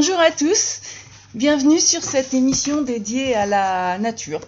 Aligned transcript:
Bonjour 0.00 0.18
à 0.18 0.30
tous, 0.30 0.80
bienvenue 1.34 1.78
sur 1.78 2.02
cette 2.02 2.32
émission 2.32 2.80
dédiée 2.80 3.34
à 3.34 3.44
la 3.44 3.98
nature 3.98 4.40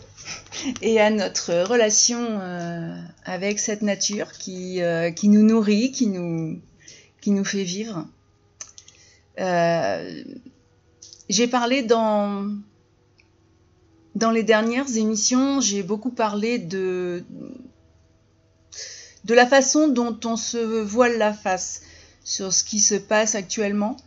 et 0.81 0.99
à 0.99 1.11
notre 1.11 1.69
relation 1.69 2.27
euh, 2.41 2.97
avec 3.27 3.59
cette 3.59 3.83
nature 3.83 4.33
qui, 4.33 4.81
euh, 4.81 5.11
qui 5.11 5.29
nous 5.29 5.43
nourrit, 5.43 5.93
qui 5.93 6.07
nous, 6.07 7.45
fait 7.45 7.65
vivre. 7.65 8.07
Euh, 9.41 10.25
j'ai 11.29 11.49
parlé 11.49 11.83
dans, 11.83 12.49
les 14.33 14.45
dernières 14.45 14.97
émissions, 14.97 15.61
j'ai 15.61 15.83
beaucoup 15.83 16.13
parlé 16.13 16.59
de 16.59 17.27
la 19.29 19.47
façon 19.47 19.89
dont 19.89 20.19
on 20.25 20.39
se 20.39 20.57
voile 20.83 21.19
la 21.19 21.35
face 21.35 21.83
sur 22.25 22.55
ce 22.55 22.65
qui 22.65 22.81
se 22.81 22.95
passe 22.95 23.35
actuellement, 23.35 23.99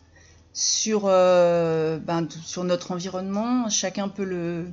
sur, 0.56 1.04
euh, 1.06 2.00
ben, 2.00 2.28
sur 2.44 2.64
notre 2.64 2.92
environnement. 2.92 3.70
Chacun 3.70 4.08
peut 4.08 4.24
le, 4.24 4.66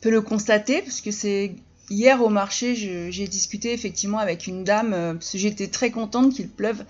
peut 0.00 0.10
le 0.10 0.22
constater, 0.22 0.80
parce 0.80 1.02
que 1.02 1.10
c'est 1.10 1.56
hier 1.90 2.22
au 2.22 2.28
marché, 2.28 2.74
j'ai 2.76 3.26
discuté 3.26 3.72
effectivement 3.72 4.18
avec 4.18 4.46
une 4.46 4.64
dame, 4.64 4.94
euh, 4.94 5.14
parce 5.14 5.32
que 5.32 5.38
j'étais 5.38 5.66
très 5.66 5.90
contente 5.90 6.32
qu'il 6.32 6.48
pleuve, 6.48 6.84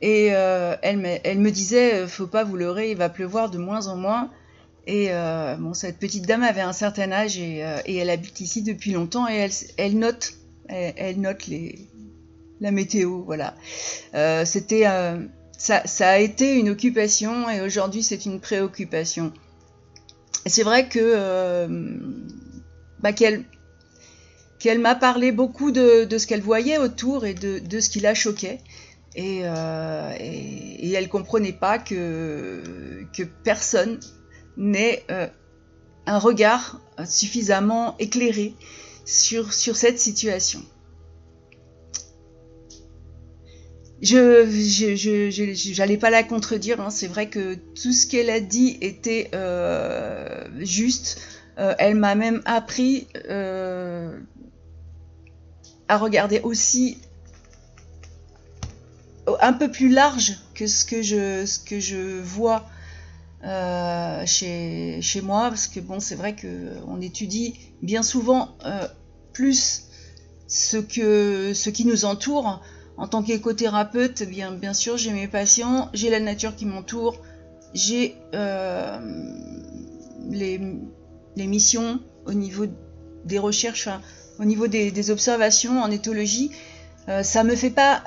et 0.00 0.28
euh, 0.32 0.76
elle, 0.82 0.98
me, 0.98 1.16
elle 1.24 1.40
me 1.40 1.50
disait, 1.50 2.06
faut 2.06 2.28
pas 2.28 2.44
vous 2.44 2.56
leurrer, 2.56 2.92
il 2.92 2.96
va 2.96 3.08
pleuvoir 3.08 3.50
de 3.50 3.58
moins 3.58 3.88
en 3.88 3.96
moins. 3.96 4.30
Et 4.86 5.08
bon, 5.58 5.72
cette 5.72 5.98
petite 5.98 6.26
dame 6.26 6.42
avait 6.42 6.60
un 6.60 6.74
certain 6.74 7.10
âge 7.10 7.38
et, 7.38 7.64
et 7.86 7.96
elle 7.96 8.10
habite 8.10 8.42
ici 8.42 8.60
depuis 8.60 8.92
longtemps 8.92 9.26
et 9.26 9.36
elle, 9.36 9.50
elle 9.78 9.98
note, 9.98 10.34
elle 10.68 11.22
note 11.22 11.46
les, 11.46 11.88
la 12.60 12.70
météo, 12.70 13.22
voilà. 13.22 13.54
C'était, 14.44 14.84
euh, 15.70 15.80
ça, 15.84 16.08
a 16.08 16.18
été 16.18 16.54
une 16.58 16.68
occupation 16.68 17.48
et 17.48 17.60
aujourd'hui 17.60 18.02
c'est 18.02 18.26
une 18.26 18.40
préoccupation. 18.40 19.32
C'est 20.46 20.62
vrai 20.62 20.88
que 20.88 20.98
euh, 21.00 21.98
bah, 23.00 23.12
qu'elle 23.12 23.44
qu'elle 24.58 24.78
m'a 24.78 24.94
parlé 24.94 25.32
beaucoup 25.32 25.72
de, 25.72 26.06
ce 26.16 26.26
qu'elle 26.26 26.40
voyait 26.40 26.78
autour 26.78 27.26
et 27.26 27.34
de, 27.34 27.80
ce 27.80 27.90
qui 27.90 28.00
la 28.00 28.14
choquait. 28.14 28.60
Et, 29.14 29.42
et, 29.42 30.92
elle 30.92 31.08
comprenait 31.08 31.52
pas 31.52 31.78
que, 31.78 32.62
que 33.12 33.22
personne 33.22 34.00
n'ait 34.56 35.04
un 36.06 36.18
regard 36.18 36.80
suffisamment 37.04 37.94
éclairé 37.98 38.54
sur, 39.04 39.52
sur 39.52 39.76
cette 39.76 39.98
situation. 39.98 40.62
Je 44.02 45.78
n'allais 45.78 45.96
pas 45.96 46.10
la 46.10 46.22
contredire. 46.22 46.80
Hein. 46.80 46.90
C'est 46.90 47.06
vrai 47.06 47.28
que 47.28 47.54
tout 47.54 47.92
ce 47.92 48.06
qu'elle 48.06 48.30
a 48.30 48.40
dit 48.40 48.78
était 48.80 49.30
euh, 49.34 50.44
juste. 50.60 51.20
Euh, 51.58 51.74
elle 51.78 51.94
m'a 51.94 52.14
même 52.14 52.42
appris 52.46 53.06
euh, 53.28 54.18
à 55.88 55.98
regarder 55.98 56.40
aussi 56.40 56.98
un 59.40 59.52
peu 59.52 59.70
plus 59.70 59.88
large 59.88 60.38
que 60.54 60.66
ce 60.66 60.84
que 60.84 61.00
je, 61.00 61.46
ce 61.46 61.58
que 61.60 61.80
je 61.80 62.20
vois 62.20 62.66
chez, 64.26 64.98
chez, 65.00 65.20
moi. 65.20 65.48
Parce 65.48 65.68
que 65.68 65.80
bon, 65.80 66.00
c'est 66.00 66.14
vrai 66.16 66.34
qu'on 66.34 67.00
étudie 67.00 67.54
bien 67.82 68.02
souvent 68.02 68.56
plus 69.32 69.84
ce, 70.48 70.76
que, 70.76 71.52
ce 71.54 71.70
qui 71.70 71.84
nous 71.84 72.04
entoure 72.04 72.62
en 72.96 73.08
tant 73.08 73.22
qu'écothérapeute, 73.22 74.22
bien, 74.22 74.52
bien 74.52 74.74
sûr, 74.74 74.96
j'ai 74.96 75.12
mes 75.12 75.28
patients, 75.28 75.90
j'ai 75.94 76.10
la 76.10 76.20
nature 76.20 76.54
qui 76.54 76.66
m'entoure, 76.66 77.20
j'ai 77.74 78.16
euh, 78.34 78.98
les, 80.30 80.58
missions 81.36 82.00
au 82.26 82.32
niveau 82.32 82.66
des 83.24 83.38
recherches, 83.38 83.88
au 84.38 84.44
niveau 84.44 84.68
des, 84.68 85.10
observations 85.10 85.82
en 85.82 85.90
éthologie. 85.90 86.50
Euh, 87.08 87.22
ça 87.22 87.42
me 87.42 87.56
fait 87.56 87.70
pas 87.70 88.04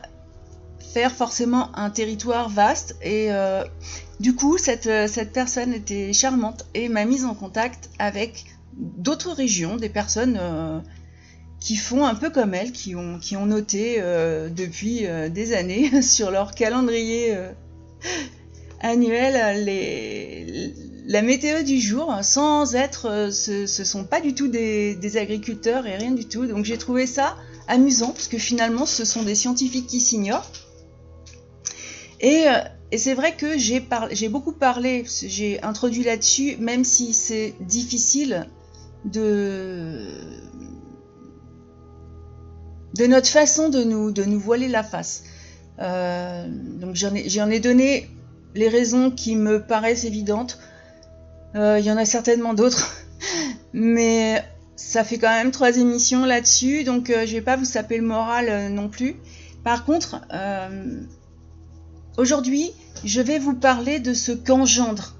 faire 0.94 1.12
forcément 1.12 1.76
un 1.78 1.90
territoire 1.90 2.50
vaste 2.50 2.96
et 3.04 3.32
euh, 3.32 3.64
du 4.20 4.34
coup 4.34 4.58
cette 4.58 4.90
personne 5.34 5.74
était 5.74 6.14
charmante 6.14 6.66
et 6.74 6.88
m'a 6.88 7.06
mise 7.06 7.26
en 7.26 7.36
contact 7.36 7.90
avec 8.00 8.46
d'autres 8.74 9.32
régions, 9.32 9.76
des 9.76 9.90
personnes 9.90 10.40
qui 11.60 11.76
font 11.76 12.06
un 12.06 12.16
peu 12.16 12.30
comme 12.30 12.54
elle, 12.54 12.72
qui 12.72 12.96
ont, 12.96 13.46
noté 13.46 13.98
euh, 14.00 14.50
depuis 14.50 15.06
euh, 15.06 15.30
des 15.30 15.54
années 15.54 16.02
sur 16.02 16.32
leur 16.32 16.54
calendrier 16.54 17.36
euh, 17.36 17.52
annuel 18.82 19.64
la 21.10 21.22
météo 21.22 21.64
du 21.64 21.80
jour, 21.80 22.14
sans 22.22 22.76
être, 22.76 23.30
ce, 23.32 23.66
ce 23.66 23.84
sont 23.86 24.04
pas 24.04 24.20
du 24.20 24.36
tout 24.36 24.50
des, 24.50 25.18
agriculteurs 25.18 25.88
et 25.88 25.96
rien 25.96 26.12
du 26.12 26.26
tout. 26.26 26.46
Donc 26.46 26.66
j'ai 26.66 26.78
trouvé 26.78 27.08
ça 27.08 27.38
amusant, 27.70 28.12
parce 28.12 28.28
que 28.28 28.38
finalement 28.38 28.86
ce 28.86 29.06
sont 29.06 29.24
des 29.24 29.36
scientifiques 29.36 29.88
qui 29.88 30.02
s'ignorent. 30.02 30.52
Et, 32.20 32.44
c'est 32.98 33.14
vrai 33.14 33.36
que 33.36 33.58
j'ai 33.58 34.30
beaucoup 34.30 34.52
parlé, 34.52 35.06
j'ai 35.24 35.64
introduit 35.64 36.04
là-dessus, 36.04 36.58
même 36.58 36.84
si 36.84 37.14
c'est 37.14 37.54
difficile 37.62 38.48
de 39.06 40.08
de 42.98 43.06
notre 43.06 43.30
façon 43.30 43.70
de 43.70 43.84
nous, 43.84 44.40
voiler 44.40 44.68
la 44.68 44.84
face. 44.84 45.24
Euh, 45.80 46.48
donc 46.50 46.96
j'en 46.96 47.14
ai, 47.50 47.60
donné 47.60 48.10
les 48.56 48.68
raisons 48.68 49.12
qui 49.12 49.36
me 49.36 49.62
paraissent 49.62 50.04
évidentes. 50.04 50.60
Euh, 51.56 51.80
il 51.80 51.86
y 51.86 51.92
en 51.92 51.98
a 51.98 52.06
certainement 52.06 52.54
d'autres, 52.54 52.98
mais 53.74 54.44
ça 54.76 55.04
fait 55.04 55.18
quand 55.20 55.30
même 55.30 55.52
trois 55.52 55.78
émissions 55.78 56.26
là-dessus, 56.26 56.84
donc 56.84 57.10
euh, 57.10 57.26
je 57.26 57.34
vais 57.34 57.42
pas 57.42 57.56
vous 57.56 57.66
saper 57.66 57.98
le 57.98 58.04
moral 58.04 58.72
non 58.74 58.90
plus. 58.90 59.16
Par 59.64 59.86
contre, 59.86 60.22
aujourd'hui, 62.18 62.72
je 63.04 63.22
vais 63.22 63.38
vous 63.38 63.54
parler 63.54 64.00
de 64.00 64.14
ce 64.14 64.32
qu'engendre 64.32 65.16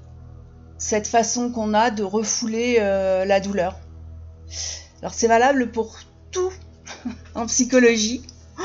cette 0.78 1.06
façon 1.06 1.50
qu'on 1.50 1.74
a 1.74 1.90
de 1.90 2.02
refouler 2.02 2.78
la 2.78 3.40
douleur. 3.40 3.78
Alors 5.02 5.12
c'est 5.12 5.28
valable 5.28 5.70
pour 5.70 5.98
tout 6.30 6.50
en 7.34 7.46
psychologie. 7.46 8.22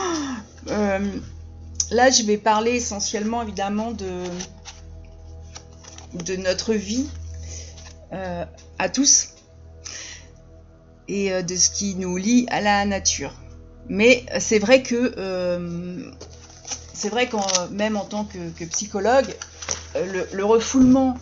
Euh, 0.69 1.19
là, 1.91 2.09
je 2.09 2.23
vais 2.23 2.37
parler 2.37 2.71
essentiellement, 2.71 3.41
évidemment, 3.41 3.91
de, 3.91 4.23
de 6.23 6.37
notre 6.37 6.73
vie 6.73 7.09
euh, 8.13 8.45
à 8.79 8.87
tous 8.87 9.31
et 11.09 11.33
euh, 11.33 11.41
de 11.41 11.53
ce 11.57 11.69
qui 11.69 11.95
nous 11.95 12.15
lie 12.15 12.45
à 12.49 12.61
la 12.61 12.85
nature. 12.85 13.33
Mais 13.89 14.25
c'est 14.39 14.59
vrai 14.59 14.83
que 14.83 16.13
c'est 16.93 17.09
vrai 17.09 17.27
qu'en 17.27 17.45
même 17.71 17.97
en 17.97 18.05
tant 18.05 18.23
que, 18.23 18.63
psychologue, 18.63 19.35
le, 19.95 20.25
le 20.31 20.45
refoulement, 20.45 21.17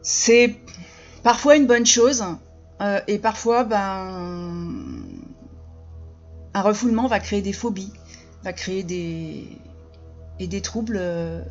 c'est 0.00 0.56
parfois 1.22 1.56
une 1.56 1.66
bonne 1.66 1.84
chose 1.84 2.24
et 3.06 3.18
parfois, 3.18 3.64
ben, 3.64 5.04
un 6.54 6.62
refoulement 6.62 7.08
va 7.08 7.20
créer 7.20 7.42
des 7.42 7.52
phobies, 7.52 7.92
va 8.44 8.52
créer 8.52 8.84
des, 8.84 9.58
et 10.38 10.46
des 10.46 10.60
troubles 10.60 10.98
euh, 10.98 11.42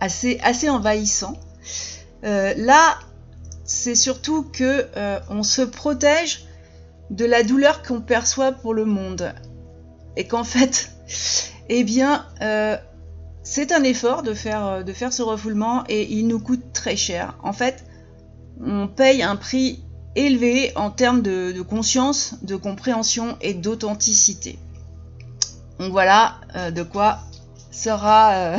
assez, 0.00 0.38
assez 0.42 0.68
envahissants. 0.68 1.38
Euh, 2.24 2.54
là, 2.56 2.98
c'est 3.64 3.94
surtout 3.94 4.44
que 4.44 4.88
euh, 4.96 5.20
on 5.28 5.42
se 5.42 5.62
protège 5.62 6.46
de 7.10 7.24
la 7.24 7.42
douleur 7.42 7.82
qu'on 7.82 8.00
perçoit 8.00 8.52
pour 8.52 8.74
le 8.74 8.84
monde. 8.84 9.34
Et 10.16 10.26
qu'en 10.26 10.44
fait, 10.44 10.90
eh 11.68 11.84
bien, 11.84 12.26
c'est 13.42 13.72
un 13.72 13.82
effort 13.82 14.22
de 14.22 14.34
faire, 14.34 14.84
de 14.84 14.92
faire 14.92 15.12
ce 15.12 15.22
refoulement 15.22 15.84
et 15.88 16.10
il 16.12 16.26
nous 16.28 16.40
coûte 16.40 16.72
très 16.72 16.96
cher. 16.96 17.36
En 17.42 17.52
fait, 17.52 17.84
on 18.62 18.88
paye 18.88 19.22
un 19.22 19.36
prix 19.36 19.82
élevé 20.16 20.72
en 20.76 20.90
termes 20.90 21.22
de, 21.22 21.60
conscience, 21.62 22.34
de 22.42 22.56
compréhension 22.56 23.36
et 23.40 23.54
d'authenticité. 23.54 24.58
Donc 25.78 25.92
voilà 25.92 26.36
euh, 26.56 26.70
de 26.70 26.82
quoi 26.82 27.20
sera, 27.70 28.34
euh, 28.34 28.58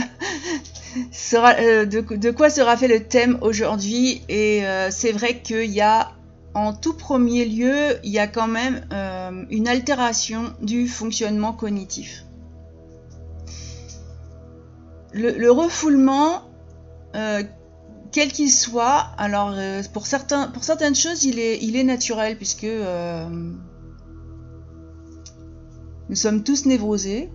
euh, 1.34 1.86
de, 1.86 2.32
quoi 2.32 2.50
sera 2.50 2.78
fait 2.78 2.88
le 2.88 3.04
thème 3.04 3.38
aujourd'hui. 3.42 4.24
Et 4.30 4.64
c'est 4.90 5.12
vrai 5.12 5.40
qu'il 5.40 5.72
y 5.72 5.82
a 5.82 6.12
en 6.54 6.74
tout 6.74 6.94
premier 6.94 7.46
lieu, 7.46 7.98
il 8.04 8.12
y 8.12 8.20
a 8.20 8.28
quand 8.28 8.48
même 8.48 8.86
une 9.50 9.68
altération 9.68 10.54
du 10.62 10.88
fonctionnement 10.88 11.54
cognitif. 11.54 12.26
Le 15.14 15.50
refoulement 15.50 16.44
quel 18.12 18.32
qu'il 18.32 18.52
soit, 18.52 19.08
alors 19.18 19.54
euh, 19.56 19.82
pour, 19.94 20.06
certaines 20.06 20.96
choses, 20.96 21.24
il 21.24 21.40
est, 21.40 21.60
il 21.62 21.76
est 21.76 21.84
naturel 21.84 22.38
puisque 22.38 22.66
euh, 22.66 23.28
nous 26.10 26.16
sommes 26.16 26.44
tous 26.44 26.66
névrosés 26.66 27.30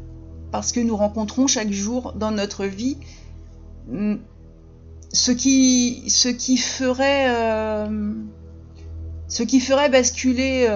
parce 0.52 0.72
que 0.72 0.80
nous 0.80 0.96
rencontrons 0.96 1.46
chaque 1.46 1.72
jour 1.72 2.12
dans 2.12 2.30
notre 2.30 2.66
vie 2.66 2.98
mm, 3.88 4.16
ce 5.12 5.30
qui, 5.30 6.58
ferait, 6.58 7.26
euh, 7.30 8.12
ce 9.28 9.42
qui 9.42 9.60
ferait 9.60 9.88
basculer 9.88 10.68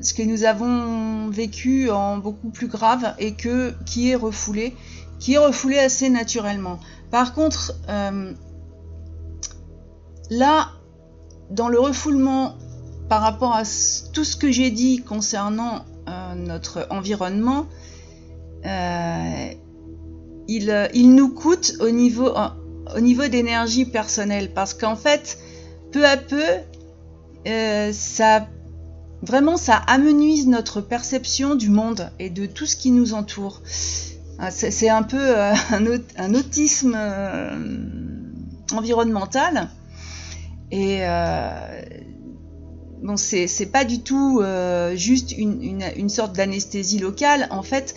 ce 0.00 0.14
que 0.14 0.22
nous 0.22 0.44
avons 0.44 1.28
vécu 1.30 1.90
en 1.90 2.18
beaucoup 2.18 2.50
plus 2.50 2.66
grave 2.66 3.14
et 3.20 3.34
que 3.34 3.72
qui 3.84 4.10
est 4.10 4.16
refoulé, 4.16 4.74
qui 5.20 5.34
est 5.34 5.38
refoulé 5.38 5.78
assez 5.78 6.08
naturellement. 6.08 6.80
Par 7.12 7.34
contre, 7.34 7.72
là, 10.30 10.70
dans 11.50 11.68
le 11.68 11.78
refoulement 11.78 12.54
par 13.08 13.22
rapport 13.22 13.54
à 13.54 13.62
tout 14.12 14.24
ce 14.24 14.36
que 14.36 14.50
j'ai 14.50 14.70
dit 14.70 15.02
concernant 15.02 15.84
notre 16.36 16.86
environnement, 16.90 17.66
il, 18.64 20.88
il, 20.94 21.14
nous 21.14 21.32
coûte 21.32 21.74
au 21.80 21.90
niveau 21.90 22.32
au 22.94 23.00
niveau 23.00 23.26
d'énergie 23.26 23.84
personnelle 23.84 24.52
parce 24.52 24.74
qu'en 24.74 24.96
fait, 24.96 25.38
peu 25.92 26.06
à 26.06 26.16
peu, 26.16 26.42
euh, 27.46 27.90
ça 27.92 28.46
vraiment 29.22 29.56
ça 29.56 29.76
amenuise 29.76 30.46
notre 30.46 30.80
perception 30.80 31.54
du 31.54 31.70
monde 31.70 32.10
et 32.18 32.30
de 32.30 32.46
tout 32.46 32.66
ce 32.66 32.76
qui 32.76 32.90
nous 32.90 33.14
entoure. 33.14 33.62
Ah, 34.38 34.50
c'est 34.50 34.90
un 34.90 35.02
peu 35.02 35.18
euh, 35.18 35.54
un, 36.18 36.34
autisme 36.34 36.94
euh, 36.94 37.56
environnemental 38.72 39.70
et 40.70 41.00
bon 43.02 43.16
c'est 43.16 43.70
pas 43.72 43.84
du 43.84 44.00
tout 44.00 44.42
juste 44.94 45.32
une, 45.36 45.82
une 45.96 46.08
sorte 46.08 46.34
d'anesthésie 46.34 46.98
locale. 46.98 47.48
En 47.50 47.62
fait, 47.62 47.94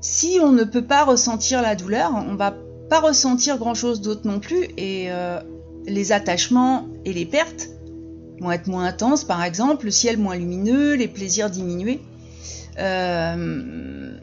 si 0.00 0.38
on 0.40 0.52
ne 0.52 0.64
peut 0.64 0.84
pas 0.84 1.04
ressentir 1.04 1.62
la 1.62 1.74
douleur, 1.74 2.12
on 2.14 2.36
va 2.36 2.54
pas 2.88 3.00
ressentir 3.00 3.58
grand 3.58 3.74
chose 3.74 4.00
d'autre 4.00 4.22
non 4.24 4.38
plus 4.38 4.64
et 4.76 5.10
euh, 5.10 5.40
les 5.86 6.12
attachements 6.12 6.86
et 7.04 7.12
les 7.12 7.26
pertes 7.26 7.68
vont 8.40 8.52
être 8.52 8.68
moins 8.68 8.84
intenses 8.84 9.24
par 9.24 9.42
exemple, 9.42 9.86
le 9.86 9.90
ciel 9.90 10.18
moins 10.18 10.36
lumineux, 10.36 10.94
les 10.94 11.08
plaisirs 11.08 11.50
diminués. 11.50 12.00
Euh, 12.78 14.16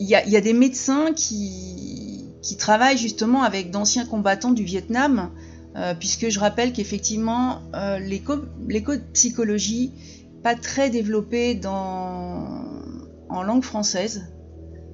il 0.00 0.06
y, 0.06 0.14
a 0.14 0.40
des 0.40 0.52
médecins 0.52 1.12
qui, 1.12 2.24
travaillent 2.56 2.98
justement 2.98 3.42
avec 3.42 3.72
d'anciens 3.72 4.06
combattants 4.06 4.52
du 4.52 4.62
Vietnam, 4.62 5.30
euh, 5.78 5.94
puisque 5.94 6.28
je 6.28 6.38
rappelle 6.38 6.72
qu'effectivement 6.72 7.62
l'éco-psychologie 8.00 9.92
pas 10.42 10.54
très 10.54 10.90
développée 10.90 11.54
dans, 11.54 12.64
en 13.28 13.42
langue 13.42 13.64
française, 13.64 14.26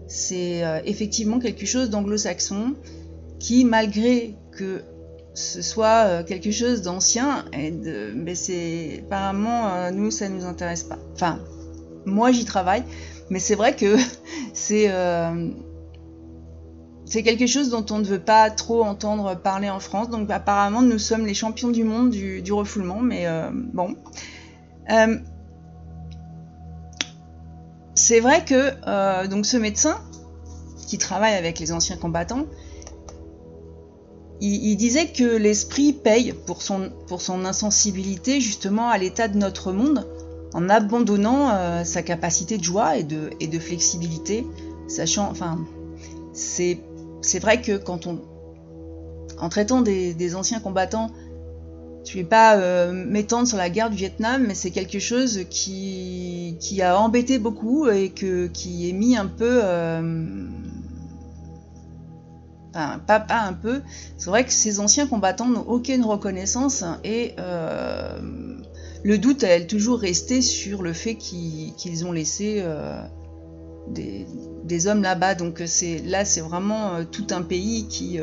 c'est 0.07 0.65
euh, 0.65 0.81
effectivement 0.85 1.39
quelque 1.39 1.67
chose 1.67 1.91
d'anglo-saxon 1.91 2.75
qui, 3.39 3.65
malgré 3.65 4.35
que 4.53 4.83
ce 5.35 5.63
soit 5.63 6.07
euh, 6.07 6.25
quelque 6.25 6.51
chose 6.51 6.83
d'ancien, 6.83 7.45
mais 8.15 8.35
c'est 8.35 9.03
apparemment 9.07 9.75
euh, 9.75 9.91
nous 9.91 10.11
ça 10.11 10.29
nous 10.29 10.45
intéresse 10.45 10.85
pas. 10.85 10.99
Enfin, 11.15 11.41
moi 12.07 12.31
j'y 12.33 12.45
travaille, 12.45 12.85
mais 13.31 13.39
c'est 13.39 13.55
vrai 13.55 13.75
que 13.75 13.97
c'est 14.55 14.91
c'est 17.07 17.23
quelque 17.23 17.47
chose 17.47 17.71
dont 17.71 17.85
on 17.91 17.99
ne 17.99 18.05
veut 18.05 18.21
pas 18.21 18.51
trop 18.51 18.83
entendre 18.83 19.35
parler 19.37 19.69
en 19.71 19.81
France. 19.81 20.11
Donc 20.11 20.31
apparemment 20.31 20.83
nous 20.83 20.99
sommes 20.99 21.27
les 21.27 21.35
champions 21.35 21.69
du 21.69 21.85
monde 21.85 22.11
du, 22.11 22.53
refoulement, 22.53 23.01
mais 23.01 23.27
bon 23.73 23.97
c'est 27.95 28.21
vrai 28.21 28.45
que 28.45 28.73
euh, 28.87 29.27
donc 29.29 29.47
ce 29.47 29.57
médecin 29.57 29.99
qui 30.87 30.99
travaille 30.99 31.35
avec 31.35 31.59
les 31.59 31.73
anciens 31.73 31.97
combattants, 31.97 32.47
il, 34.41 34.77
disait 34.77 35.07
que 35.07 35.25
l'esprit 35.25 35.95
paye 35.95 36.35
pour 36.47 36.61
son, 36.61 36.91
pour 37.07 37.23
son 37.23 37.47
insensibilité 37.47 38.41
justement 38.41 38.91
à 38.91 38.99
l'état 38.99 39.27
de 39.29 39.39
notre 39.39 39.73
monde 39.73 40.07
en 40.53 40.69
abandonnant 40.69 41.49
euh, 41.51 41.85
sa 41.85 42.03
capacité 42.03 42.59
de 42.59 42.65
joie 42.65 42.99
et 42.99 43.05
de, 43.05 43.31
et 43.41 43.47
de 43.47 43.59
flexibilité, 43.59 44.47
sachant, 44.87 45.31
enfin, 45.31 45.65
c'est, 46.35 46.81
vrai 47.41 47.61
que 47.61 47.77
quand 47.77 48.07
on, 48.07 48.21
en 49.39 49.49
traitant 49.49 49.83
des 49.83 50.37
anciens 50.37 50.61
combattants 50.61 51.11
je 52.07 52.15
vais 52.15 52.25
pas 52.25 52.57
euh, 52.57 52.93
m'étendre 52.93 53.49
sur 53.49 53.57
la 53.57 53.71
guerre 53.71 53.91
du 53.91 53.97
Vietnam, 53.97 54.45
mais 54.47 54.55
c'est 54.55 54.71
quelque 54.71 54.99
chose 54.99 55.45
qui, 55.51 56.57
qui 56.61 56.83
a 56.83 56.99
embêté 56.99 57.39
beaucoup 57.39 57.89
et 57.89 58.11
que, 58.11 58.47
qui 58.47 58.89
est 58.89 58.93
mis 58.93 59.17
un 59.17 59.27
peu... 59.27 59.61
Euh, 59.63 60.47
enfin, 62.75 63.01
pas, 63.07 63.21
pas, 63.21 63.41
un 63.41 63.55
peu. 63.55 63.81
C'est 64.19 64.31
vrai 64.31 64.45
que 64.45 64.53
ces 64.53 64.81
anciens 64.81 65.07
combattants 65.07 65.49
n'ont 65.49 65.67
aucune 65.67 66.05
reconnaissance 66.05 66.85
et 67.05 67.35
euh, 67.39 68.19
le 69.03 69.19
doute 69.19 69.43
a 69.45 69.61
toujours 69.63 69.99
resté 69.99 70.43
sur 70.43 70.83
le 70.83 70.93
fait 70.93 71.15
qu'ils 71.15 72.07
ont 72.07 72.13
laissé 72.13 72.63
des, 73.89 74.87
hommes 74.87 75.03
là-bas. 75.03 75.35
Donc 75.35 75.63
c'est 75.67 75.99
là, 75.99 76.25
c'est 76.25 76.41
vraiment 76.41 77.05
tout 77.11 77.27
un 77.31 77.43
pays 77.43 77.87
qui 77.89 78.19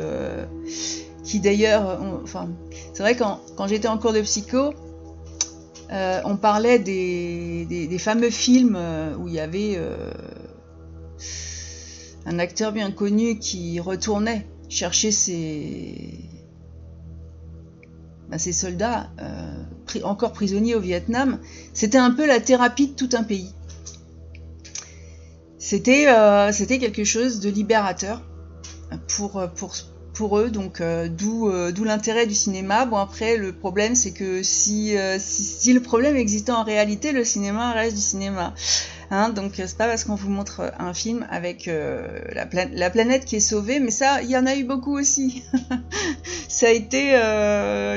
qui 1.24 1.40
d'ailleurs, 1.40 2.00
enfin, 2.22 2.48
c'est 2.92 3.02
vrai 3.02 3.16
quand, 3.16 3.40
quand 3.56 3.68
j'étais 3.68 3.88
en 3.88 3.96
cours 3.96 4.12
de 4.12 4.20
psycho, 4.22 4.74
euh, 5.92 6.22
on 6.24 6.36
parlait 6.36 6.78
des, 6.78 7.66
des, 7.66 7.98
fameux 7.98 8.30
films 8.30 8.76
euh, 8.76 9.14
où 9.16 9.28
il 9.28 9.34
y 9.34 9.40
avait 9.40 9.74
euh, 9.76 10.10
un 12.24 12.38
acteur 12.38 12.72
bien 12.72 12.90
connu 12.90 13.38
qui 13.38 13.78
retournait 13.78 14.46
chercher 14.70 15.10
ses, 15.10 16.18
ben, 18.30 18.38
ses 18.38 18.54
soldats 18.54 19.10
encore 20.02 20.32
prisonniers 20.32 20.74
au 20.74 20.80
Vietnam. 20.80 21.38
C'était 21.74 21.98
un 21.98 22.10
peu 22.10 22.26
la 22.26 22.40
thérapie 22.40 22.88
de 22.88 22.94
tout 22.94 23.10
un 23.12 23.22
pays. 23.22 23.52
C'était 25.64 26.08
c'était 26.52 26.78
quelque 26.78 27.04
chose 27.04 27.38
de 27.38 27.48
libérateur 27.48 28.20
pour, 29.06 29.40
pour, 29.54 29.74
pour 30.12 30.38
eux, 30.38 30.50
donc 30.50 30.80
euh, 30.80 31.08
euh, 31.08 31.72
d'où 31.72 31.84
l'intérêt 31.84 32.26
du 32.26 32.34
cinéma. 32.34 32.84
Bon 32.84 32.96
après 32.96 33.36
le 33.36 33.52
problème 33.52 33.94
c'est 33.94 34.12
que 34.12 34.42
si, 34.42 34.96
euh, 34.96 35.16
si, 35.18 35.72
le 35.72 35.80
problème 35.80 36.16
existait 36.16 36.52
en 36.52 36.64
réalité, 36.64 37.12
le 37.12 37.24
cinéma 37.24 37.72
reste 37.72 37.96
du 37.96 38.02
cinéma. 38.02 38.54
Hein, 39.10 39.28
donc 39.28 39.52
c'est 39.56 39.76
pas 39.76 39.86
parce 39.86 40.04
qu'on 40.04 40.14
vous 40.14 40.30
montre 40.30 40.72
un 40.78 40.94
film 40.94 41.26
avec 41.30 41.66
la, 41.66 42.46
la, 42.72 42.90
planète 42.90 43.26
qui 43.26 43.36
est 43.36 43.40
sauvée, 43.40 43.78
mais 43.78 43.90
ça 43.90 44.22
il 44.22 44.30
y 44.30 44.38
en 44.38 44.46
a 44.46 44.56
eu 44.56 44.64
beaucoup 44.64 44.96
aussi. 44.98 45.44
ça 46.48 46.68
a 46.68 46.70
été 46.70 47.10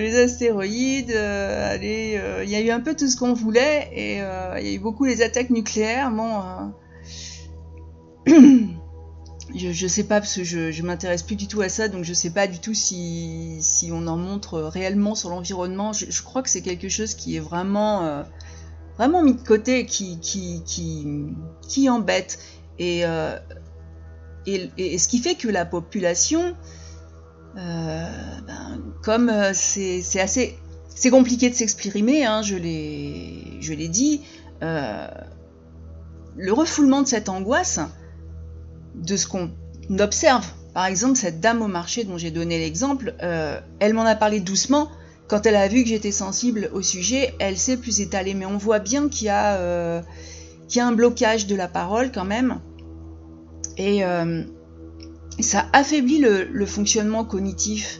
les 0.02 0.20
astéroïdes, 0.20 1.12
allez, 1.12 2.20
il 2.44 2.50
y 2.50 2.56
a 2.56 2.60
eu 2.60 2.70
un 2.70 2.82
peu 2.82 2.96
tout 2.96 3.08
ce 3.08 3.16
qu'on 3.16 3.34
voulait 3.34 3.90
et 3.94 4.16
il 4.16 4.68
y 4.68 4.72
a 4.72 4.74
eu 4.74 4.80
beaucoup 4.80 5.06
les 5.06 5.22
attaques 5.22 5.52
nucléaires. 5.52 6.12
Bon. 6.12 6.74
je, 9.56 9.84
ne 9.84 9.88
sais 9.88 10.04
pas 10.04 10.20
parce 10.20 10.36
que 10.36 10.44
je, 10.44 10.72
je 10.72 10.84
m'intéresse 10.84 11.24
plus 11.24 11.36
du 11.36 11.48
tout 11.48 11.62
à 11.62 11.70
ça, 11.70 11.88
donc 11.88 12.04
je 12.04 12.14
sais 12.14 12.32
pas 12.32 12.48
du 12.48 12.60
tout 12.60 12.74
si, 12.74 13.62
on 13.92 14.08
en 14.08 14.18
montre 14.18 14.60
réellement 14.60 15.16
sur 15.16 15.30
l'environnement. 15.30 15.94
Je, 15.94 16.24
crois 16.24 16.42
que 16.42 16.50
c'est 16.50 16.62
quelque 16.62 16.90
chose 16.90 17.14
qui 17.14 17.36
est 17.36 17.40
vraiment, 17.40 18.04
euh, 18.04 18.24
vraiment 18.98 19.22
mis 19.24 19.36
de 19.36 19.42
côté, 19.42 19.86
qui, 19.86 20.20
embête. 21.90 22.40
Et, 22.80 23.06
euh, 23.06 23.38
et, 24.46 24.98
ce 24.98 25.08
qui 25.08 25.20
fait 25.20 25.36
que 25.36 25.48
la 25.48 25.66
population, 25.66 26.56
euh, 27.58 28.10
ben, 28.48 28.82
comme 29.04 29.32
c'est 29.54 30.20
assez, 30.20 30.58
c'est 30.90 31.12
compliqué 31.12 31.50
de 31.50 31.56
s'exprimer, 31.56 32.26
hein, 32.26 32.42
je 32.42 32.56
l'ai 32.56 33.88
dit, 33.88 34.22
le 34.62 36.52
refoulement 36.52 37.02
de 37.04 37.08
cette 37.08 37.30
angoisse 37.30 37.80
de 39.02 39.18
ce 39.18 39.28
qu'on 39.28 39.52
observe. 40.00 40.46
Par 40.74 40.86
exemple, 40.88 41.16
cette 41.16 41.40
dame 41.40 41.62
au 41.62 41.68
marché 41.68 42.04
dont 42.04 42.18
j'ai 42.18 42.32
donné 42.32 42.60
l'exemple, 42.60 43.16
euh, 43.24 43.60
elle 43.80 43.94
m'en 43.94 44.04
a 44.04 44.16
parlé 44.16 44.40
doucement. 44.40 44.90
Quand 45.28 45.46
elle 45.46 45.56
a 45.56 45.68
vu 45.68 45.84
que 45.84 45.90
j'étais 45.90 46.12
sensible 46.12 46.70
au 46.74 46.82
sujet, 46.82 47.34
elle 47.40 47.58
s'est 47.58 47.78
plus 47.78 48.02
étalée. 48.02 48.34
Mais 48.34 48.46
on 48.46 48.58
voit 48.58 48.80
bien 48.80 49.08
qu'il 49.08 49.28
y, 49.28 49.30
a, 49.30 49.56
euh, 49.56 50.02
un 50.76 50.92
blocage 50.92 51.48
de 51.48 51.56
la 51.56 51.68
parole 51.68 52.12
quand 52.12 52.26
même. 52.26 52.60
Et 53.78 54.04
euh, 54.04 54.44
ça 55.40 55.66
affaiblit 55.72 56.20
le, 56.20 56.66
fonctionnement 56.66 57.24
cognitif. 57.24 58.00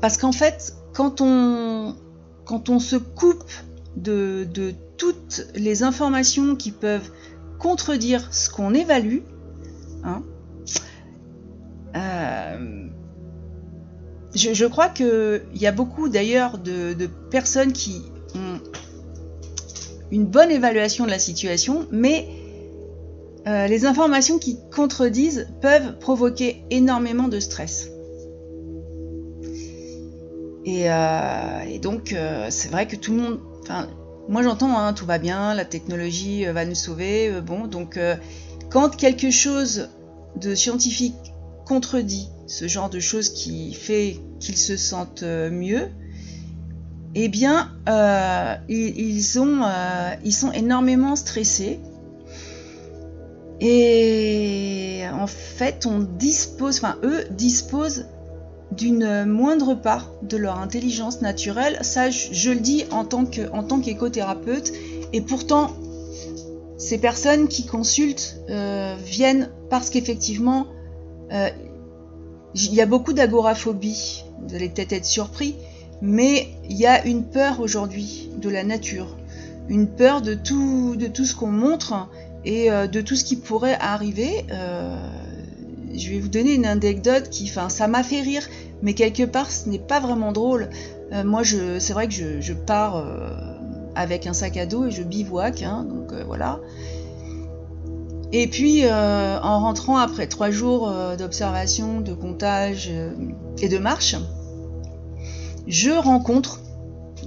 Parce 0.00 0.18
qu'en 0.18 0.32
fait, 0.32 0.74
quand 0.92 1.20
on, 1.20 1.94
se 2.78 2.96
coupe 2.96 3.50
de 3.96 4.74
toutes 4.98 5.46
les 5.54 5.82
informations 5.82 6.54
qui 6.54 6.70
peuvent 6.70 7.10
contredire 7.58 8.28
ce 8.32 8.50
qu'on 8.50 8.74
évalue, 8.74 9.20
Hein. 10.04 10.22
Euh, 11.96 12.88
je, 14.34 14.66
crois 14.66 14.88
qu'il 14.88 15.42
y 15.54 15.66
a 15.66 15.72
beaucoup 15.72 16.08
d'ailleurs 16.08 16.58
de, 16.58 17.06
personnes 17.30 17.72
qui 17.72 18.02
ont 18.34 18.60
une 20.10 20.26
bonne 20.26 20.50
évaluation 20.50 21.06
de 21.06 21.10
la 21.10 21.18
situation, 21.18 21.86
mais 21.90 22.28
euh, 23.46 23.66
les 23.66 23.86
informations 23.86 24.38
qui 24.38 24.58
contredisent 24.74 25.48
peuvent 25.60 25.98
provoquer 25.98 26.64
énormément 26.70 27.28
de 27.28 27.40
stress. 27.40 27.90
Et, 30.66 30.88
donc, 31.80 32.16
c'est 32.48 32.70
vrai 32.70 32.86
que 32.86 32.96
tout 32.96 33.12
le 33.12 33.20
monde. 33.20 33.40
Moi 34.26 34.42
j'entends, 34.42 34.78
hein, 34.78 34.94
tout 34.94 35.04
va 35.04 35.18
bien, 35.18 35.54
la 35.54 35.66
technologie 35.66 36.46
va 36.46 36.64
nous 36.64 36.74
sauver. 36.74 37.40
bon, 37.42 37.66
donc, 37.66 37.98
quand 38.70 38.96
quelque 38.96 39.30
chose 39.30 39.88
de 40.40 40.54
scientifique 40.54 41.14
contredit 41.66 42.28
ce 42.46 42.68
genre 42.68 42.90
de 42.90 43.00
choses 43.00 43.30
qui 43.30 43.72
fait 43.72 44.20
qu'ils 44.40 44.58
se 44.58 44.76
sentent 44.76 45.22
mieux, 45.22 45.88
eh 47.14 47.28
bien, 47.28 47.70
euh, 47.88 48.54
euh, 48.68 50.14
ils 50.24 50.32
sont 50.32 50.52
énormément 50.52 51.16
stressés. 51.16 51.80
Et 53.60 55.02
en 55.12 55.26
fait, 55.26 55.86
on 55.86 56.00
dispose, 56.00 56.78
enfin, 56.78 56.96
eux 57.04 57.24
disposent 57.30 58.06
d'une 58.72 59.24
moindre 59.24 59.74
part 59.74 60.10
de 60.22 60.36
leur 60.36 60.58
intelligence 60.58 61.20
naturelle. 61.20 61.78
Ça, 61.82 62.10
je, 62.10 62.50
le 62.50 62.58
dis 62.58 62.84
en 62.90 63.04
tant 63.04 63.80
qu'écothérapeute. 63.80 64.72
et 65.12 65.20
pourtant, 65.20 65.70
ces 66.76 66.98
personnes 66.98 67.48
qui 67.48 67.66
consultent 67.66 68.40
euh, 68.50 68.96
viennent 69.02 69.50
parce 69.70 69.90
qu'effectivement, 69.90 70.66
il 72.54 72.74
y 72.74 72.80
a 72.80 72.86
beaucoup 72.86 73.12
d'agoraphobie. 73.12 74.24
Vous 74.46 74.54
allez 74.54 74.68
peut-être 74.68 74.92
être 74.92 75.04
surpris, 75.04 75.56
mais 76.00 76.48
il 76.68 76.76
y 76.76 76.86
a 76.86 77.04
une 77.06 77.24
peur 77.24 77.60
aujourd'hui 77.60 78.30
de 78.38 78.48
la 78.48 78.62
nature, 78.62 79.16
une 79.68 79.88
peur 79.88 80.22
de 80.22 80.34
tout, 80.34 80.96
de 80.96 81.06
tout 81.06 81.24
ce 81.24 81.34
qu'on 81.34 81.50
montre 81.50 82.08
et 82.44 82.70
euh, 82.70 82.86
de 82.86 83.00
tout 83.00 83.16
ce 83.16 83.24
qui 83.24 83.36
pourrait 83.36 83.76
arriver. 83.80 84.44
Euh, 84.52 84.96
je 85.94 86.10
vais 86.10 86.18
vous 86.18 86.28
donner 86.28 86.54
une 86.54 86.66
anecdote 86.66 87.30
qui, 87.30 87.44
enfin, 87.44 87.68
ça 87.68 87.88
m'a 87.88 88.02
fait 88.02 88.20
rire, 88.20 88.46
mais 88.82 88.94
quelque 88.94 89.22
part, 89.22 89.50
ce 89.50 89.68
n'est 89.68 89.78
pas 89.78 90.00
vraiment 90.00 90.32
drôle. 90.32 90.68
Euh, 91.12 91.24
moi, 91.24 91.42
c'est 91.44 91.92
vrai 91.92 92.08
que 92.08 92.40
je, 92.40 92.52
pars 92.52 93.02
avec 93.94 94.26
un 94.26 94.32
sac 94.32 94.56
à 94.56 94.66
dos 94.66 94.86
et 94.86 94.90
je 94.90 95.02
bivouac, 95.02 95.62
hein, 95.62 95.86
donc 95.88 96.12
voilà. 96.26 96.60
Et 98.32 98.48
puis, 98.48 98.84
en 98.88 99.60
rentrant 99.60 99.96
après 99.96 100.26
trois 100.26 100.50
jours 100.50 100.92
d'observation, 101.16 102.00
de 102.00 102.14
comptage 102.14 102.90
et 103.60 103.68
de 103.68 103.78
marche, 103.78 104.16
je 105.66 105.90
rencontre 105.90 106.60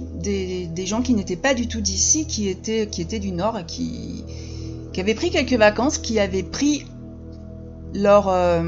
des, 0.00 0.86
gens 0.86 1.02
qui 1.02 1.14
n'étaient 1.14 1.36
pas 1.36 1.54
du 1.54 1.68
tout 1.68 1.80
d'ici, 1.80 2.26
qui 2.26 2.48
étaient, 2.48 2.86
du 3.18 3.32
Nord, 3.32 3.64
qui, 3.66 4.24
avaient 4.98 5.14
pris 5.14 5.30
quelques 5.30 5.54
vacances, 5.54 5.98
qui 5.98 6.18
avaient 6.18 6.42
pris 6.42 6.84
leur, 7.94 8.28
euh, 8.28 8.62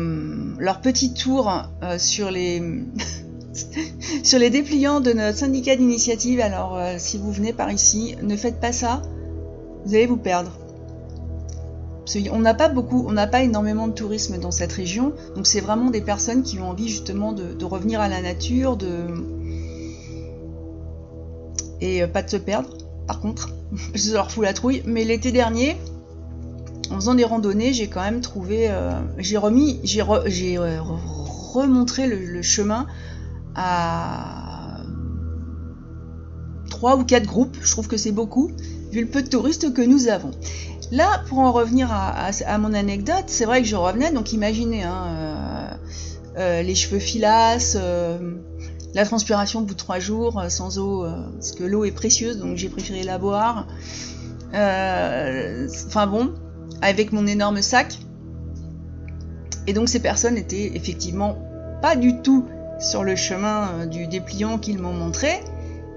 petit 0.83 1.12
tour 1.12 1.50
euh, 1.83 1.99
sur, 1.99 2.30
les 2.30 2.62
sur 4.23 4.38
les 4.38 4.50
dépliants 4.50 5.00
de 5.00 5.12
notre 5.12 5.38
syndicat 5.38 5.76
d'initiative. 5.76 6.40
Alors, 6.40 6.76
euh, 6.76 6.95
si 6.99 7.19
vous 7.19 7.33
venez 7.33 7.52
par 7.52 7.71
ici, 7.71 8.16
ne 8.23 8.37
faites 8.37 8.61
pas 8.61 8.73
ça, 8.73 9.02
vous 9.85 9.95
allez 9.95 10.07
vous 10.07 10.16
perdre. 10.16 10.52
on 12.33 12.38
n'a 12.38 12.54
pas 12.54 12.69
beaucoup, 12.69 13.04
on 13.07 13.12
n'a 13.12 13.26
pas 13.26 13.42
énormément 13.42 13.88
de 13.88 13.92
tourisme 13.92 14.38
dans 14.38 14.50
cette 14.50 14.73
région, 14.73 15.12
donc 15.37 15.47
c'est 15.47 15.61
vraiment 15.61 15.90
des 15.90 16.00
personnes 16.00 16.42
qui 16.42 16.59
ont 16.59 16.69
envie 16.69 16.88
justement 16.88 17.33
de, 17.33 17.64
revenir 17.64 18.00
à 18.00 18.09
la 18.09 18.21
nature, 18.21 18.76
de, 18.76 19.07
et 21.80 22.02
euh, 22.02 22.07
pas 22.07 22.23
de 22.23 22.30
se 22.30 22.37
perdre. 22.37 22.71
Par 23.07 23.21
contre, 23.21 23.50
je 23.95 24.12
leur 24.12 24.30
fous 24.30 24.42
la 24.42 24.52
trouille. 24.52 24.83
Mais 24.87 25.04
l'été 25.04 25.33
dernier, 25.33 25.76
en 26.90 26.97
faisant 26.97 27.14
des 27.14 27.25
randonnées, 27.25 27.73
j'ai 27.73 27.88
quand 27.88 28.02
même 28.02 28.21
trouvé, 28.21 28.69
euh, 28.69 28.90
j'ai 29.19 29.37
remis, 29.37 29.80
j'ai 29.85 30.02
remontré 30.02 32.07
le, 32.07 32.42
chemin 32.42 32.87
à 33.54 34.78
trois 36.71 36.97
ou 36.97 37.04
quatre 37.04 37.26
groupes. 37.26 37.57
Je 37.61 37.71
trouve 37.71 37.88
que 37.88 37.97
c'est 37.97 38.12
beaucoup 38.12 38.50
vu 38.92 39.00
le 39.00 39.07
peu 39.07 39.23
de 39.23 39.28
touristes 39.28 39.73
que 39.73 39.83
nous 39.83 40.09
avons. 40.09 40.33
Là, 40.90 41.23
pour 41.28 41.38
en 41.38 41.52
revenir 41.52 41.88
à, 41.92 42.59
mon 42.59 42.75
anecdote, 42.75 43.25
c'est 43.28 43.45
vrai 43.45 43.62
que 43.62 43.69
je 43.69 43.76
revenais, 43.76 44.11
donc 44.11 44.33
imaginez 44.33 44.83
hein, 44.83 45.78
les 46.37 46.75
cheveux 46.75 46.99
filasses, 46.99 47.76
la 48.95 49.04
transpiration 49.04 49.61
au 49.61 49.62
bout 49.62 49.75
de 49.75 49.78
trois 49.78 49.99
jours 49.99 50.38
euh, 50.38 50.49
sans 50.49 50.78
eau, 50.78 51.04
euh, 51.04 51.30
parce 51.35 51.52
que 51.52 51.64
l'eau 51.64 51.85
est 51.85 51.92
précieuse, 51.92 52.38
donc 52.38 52.57
j'ai 52.57 52.69
préféré 52.69 53.02
la 53.02 53.19
boire. 53.19 53.66
Euh, 54.54 55.69
enfin 55.87 56.07
bon, 56.07 56.35
avec 56.83 57.12
mon 57.12 57.26
énorme 57.26 57.62
sac. 57.62 57.99
Et 59.66 59.73
donc 59.73 59.88
ces 59.88 60.00
personnes 60.00 60.37
étaient 60.37 60.73
effectivement 60.75 61.38
pas 61.83 61.95
du 61.95 62.21
tout 62.23 62.47
sur 62.81 63.05
le 63.05 63.15
chemin 63.15 63.87
du 63.87 64.07
dépliant 64.07 64.59
qu'ils 64.59 64.79
m'ont 64.79 64.93
montré. 64.93 65.41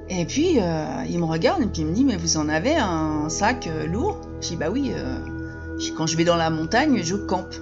Et 0.09 0.25
puis 0.25 0.57
ils 1.09 1.19
me 1.19 1.25
regardent 1.25 1.63
et 1.63 1.67
puis 1.67 1.81
ils 1.81 1.87
me 1.87 1.93
disent 1.93 2.05
mais 2.05 2.17
vous 2.17 2.37
en 2.37 2.49
avez 2.49 2.75
un 2.75 3.29
sac 3.29 3.69
lourd? 3.87 4.21
Je 4.41 4.49
dis 4.49 4.55
bah 4.55 4.69
oui, 4.71 4.91
quand 5.97 6.05
je 6.05 6.17
vais 6.17 6.25
dans 6.25 6.35
la 6.35 6.49
montagne 6.49 7.01
je 7.03 7.15
campe. 7.15 7.55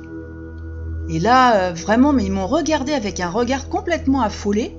Et 1.10 1.20
là 1.20 1.72
vraiment 1.72 2.14
mais 2.14 2.26
ils 2.26 2.32
m'ont 2.32 2.48
regardé 2.48 2.94
avec 2.94 3.20
un 3.20 3.30
regard 3.30 3.70
complètement 3.70 4.22
affolé 4.22 4.76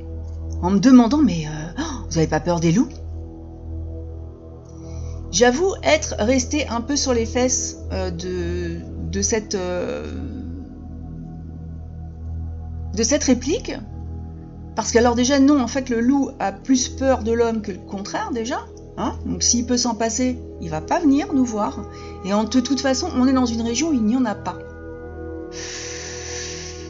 en 0.63 0.71
me 0.71 0.79
demandant 0.79 1.19
Mais 1.19 1.47
euh, 1.47 1.73
oh, 1.79 2.07
vous 2.09 2.15
n'avez 2.15 2.29
pas 2.29 2.41
peur 2.41 2.61
des 2.61 2.73
loups? 2.73 2.89
J'avoue 5.31 5.75
être 5.83 6.15
resté 6.19 6.69
un 6.69 6.81
peu 6.81 6.97
sur 6.97 7.15
les 7.15 7.27
fesses 7.27 7.79
euh, 7.93 8.11
euh, 9.55 10.05
de 12.95 13.03
cette 13.03 13.25
réplique. 13.25 13.73
Parce 14.75 14.91
qu'alors 14.93 15.14
déjà, 15.14 15.38
non, 15.38 15.61
en 15.61 15.67
fait, 15.67 15.91
le 15.91 16.00
loup 16.00 16.31
a 16.38 16.52
plus 16.52 16.88
peur 16.88 17.23
de 17.23 17.33
l'homme 17.33 17.61
que 17.61 17.73
le 17.73 17.79
contraire 17.79 18.31
déjà. 18.33 18.61
Hein 18.97 19.17
Donc 19.25 19.43
s'il 19.43 19.67
peut 19.67 19.76
s'en 19.76 19.95
passer, 19.95 20.38
il 20.61 20.71
va 20.71 20.81
pas 20.81 21.00
venir 21.00 21.33
nous 21.33 21.45
voir. 21.45 21.81
Et 22.25 22.33
en, 22.33 22.45
de 22.45 22.61
toute 22.61 22.81
façon, 22.81 23.09
on 23.17 23.26
est 23.26 23.33
dans 23.33 23.47
une 23.47 23.62
région 23.62 23.88
où 23.91 23.93
il 23.93 24.02
n'y 24.02 24.17
en 24.17 24.25
a 24.25 24.35
pas. 24.35 24.59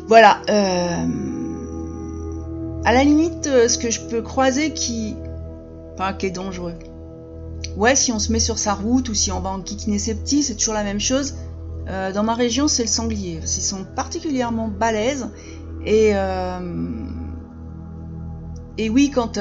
Voilà. 0.09 0.43
Euh, 0.51 1.07
à 2.85 2.93
la 2.93 3.05
limite, 3.05 3.47
euh, 3.47 3.69
ce 3.69 3.79
que 3.79 3.91
je 3.91 4.01
peux 4.01 4.23
croiser 4.23 4.73
qui, 4.73 5.17
enfin, 5.95 6.13
qui 6.13 6.27
est 6.27 6.31
dangereux. 6.31 6.75
Ouais, 7.77 7.97
si 7.97 8.13
on 8.13 8.19
se 8.19 8.33
met 8.33 8.41
sur 8.41 8.59
sa 8.59 8.75
route 8.75 9.09
ou 9.09 9.15
si 9.15 9.33
on 9.33 9.41
va 9.41 9.51
en 9.51 9.61
kikiner 9.61 9.99
ses 9.99 10.15
petits, 10.15 10.43
c'est 10.43 10.57
toujours 10.57 10.75
la 10.75 10.85
même 10.85 11.01
chose. 11.01 11.35
Euh, 11.89 12.13
dans 12.13 12.23
ma 12.23 12.35
région, 12.35 12.69
c'est 12.69 12.83
le 12.83 12.89
sanglier. 12.89 13.41
Ils 13.43 13.49
sont 13.49 13.85
particulièrement 13.97 14.69
balèzes. 14.69 15.29
Et, 15.85 16.13
et 18.79 18.89
oui, 18.89 19.11
quand, 19.15 19.39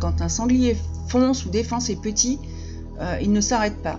quand 0.00 0.20
un 0.20 0.28
sanglier 0.28 0.76
fonce 1.08 1.46
ou 1.46 1.50
défend 1.50 1.80
ses 1.80 1.96
petits, 1.96 2.38
il 3.20 3.32
ne 3.32 3.40
s'arrête 3.40 3.82
pas. 3.82 3.98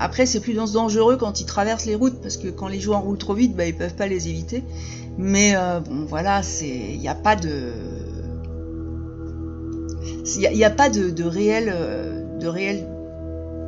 Après, 0.00 0.26
c'est 0.26 0.40
plus 0.40 0.54
dangereux 0.54 1.16
quand 1.16 1.40
ils 1.40 1.46
traversent 1.46 1.86
les 1.86 1.96
routes, 1.96 2.20
parce 2.22 2.36
que 2.36 2.48
quand 2.48 2.68
les 2.68 2.80
joueurs 2.80 3.02
roulent 3.02 3.18
trop 3.18 3.34
vite, 3.34 3.56
bah, 3.56 3.66
ils 3.66 3.76
peuvent 3.76 3.96
pas 3.96 4.06
les 4.06 4.28
éviter. 4.28 4.62
Mais 5.18 5.56
euh, 5.56 5.80
bon, 5.80 6.04
voilà, 6.06 6.44
c'est, 6.44 6.68
il 6.68 7.00
n'y 7.00 7.08
a 7.08 7.16
pas 7.16 7.34
de, 7.34 7.72
il 10.36 10.56
n'y 10.56 10.64
a, 10.64 10.70
pas 10.70 10.88
de, 10.88 11.24
réel, 11.24 11.72
euh, 11.74 12.38
de 12.38 12.46
réel 12.46 12.86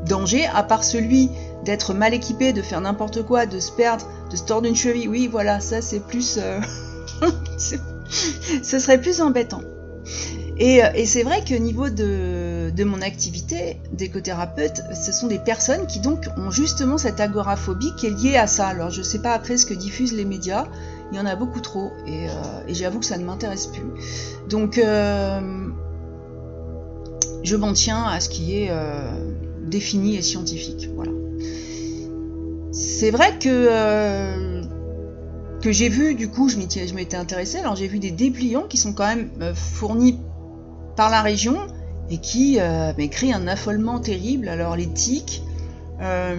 danger, 0.06 0.46
à 0.46 0.62
part 0.62 0.84
celui 0.84 1.28
d'être 1.64 1.94
mal 1.94 2.14
équipé, 2.14 2.52
de 2.52 2.62
faire 2.62 2.80
n'importe 2.80 3.24
quoi, 3.24 3.46
de 3.46 3.58
se 3.58 3.72
perdre, 3.72 4.06
de 4.30 4.36
se 4.36 4.44
tordre 4.44 4.68
une 4.68 4.76
cheville. 4.76 5.08
Oui, 5.08 5.26
voilà, 5.26 5.58
ça 5.58 5.82
c'est 5.82 6.00
plus, 6.06 6.38
euh, 6.40 6.60
ce 8.62 8.78
serait 8.78 9.00
plus 9.00 9.20
embêtant. 9.20 9.62
Et, 10.58 10.80
et 10.94 11.06
c'est 11.06 11.22
vrai 11.22 11.42
qu'au 11.46 11.58
niveau 11.58 11.88
de 11.88 12.84
mon 12.84 13.02
activité 13.02 13.80
d'écothérapeute, 13.92 14.82
ce 14.94 15.12
sont 15.12 15.26
des 15.26 15.38
personnes 15.38 15.86
qui 15.86 16.00
donc 16.00 16.26
ont 16.36 16.50
justement 16.50 16.98
cette 16.98 17.20
agoraphobie 17.20 17.92
qui 17.96 18.06
est 18.06 18.10
liée 18.10 18.36
à 18.36 18.46
ça. 18.46 18.68
Alors 18.68 18.90
je 18.90 19.00
ne 19.00 19.04
sais 19.04 19.20
pas 19.20 19.32
après 19.32 19.56
ce 19.56 19.66
que 19.66 19.74
diffusent 19.74 20.12
les 20.12 20.24
médias, 20.24 20.66
il 21.12 21.18
y 21.18 21.20
en 21.20 21.26
a 21.26 21.36
beaucoup 21.36 21.60
trop 21.60 21.92
et, 22.06 22.28
euh, 22.28 22.32
j'avoue 22.68 23.00
que 23.00 23.06
ça 23.06 23.18
ne 23.18 23.24
m'intéresse 23.24 23.66
plus. 23.66 23.84
Donc 24.48 24.78
euh, 24.78 25.68
je 27.42 27.56
m'en 27.56 27.72
tiens 27.72 28.04
à 28.04 28.20
ce 28.20 28.28
qui 28.28 28.58
est 28.58 28.68
euh, 28.70 29.10
défini 29.62 30.16
et 30.16 30.22
scientifique. 30.22 30.88
Voilà. 30.94 31.12
C'est 32.72 33.10
vrai 33.10 33.38
que 33.38 33.48
que 35.60 35.72
j'ai 35.72 35.88
vu, 35.88 36.14
du 36.14 36.28
coup, 36.28 36.48
je 36.48 36.56
m'étais 36.56 37.16
intéressée. 37.16 37.58
Alors 37.58 37.76
j'ai 37.76 37.86
vu 37.86 37.98
des 37.98 38.10
dépliants 38.10 38.64
qui 38.68 38.76
sont 38.76 38.92
quand 38.92 39.06
même 39.06 39.30
fournis 39.54 40.18
par 40.96 41.10
la 41.10 41.22
région 41.22 41.56
et 42.10 42.18
qui 42.18 42.58
euh, 42.58 42.92
créent 43.10 43.32
un 43.32 43.46
affolement 43.46 44.00
terrible. 44.00 44.48
Alors 44.48 44.76
les 44.76 44.88
tiques, 44.88 45.42
euh, 46.00 46.34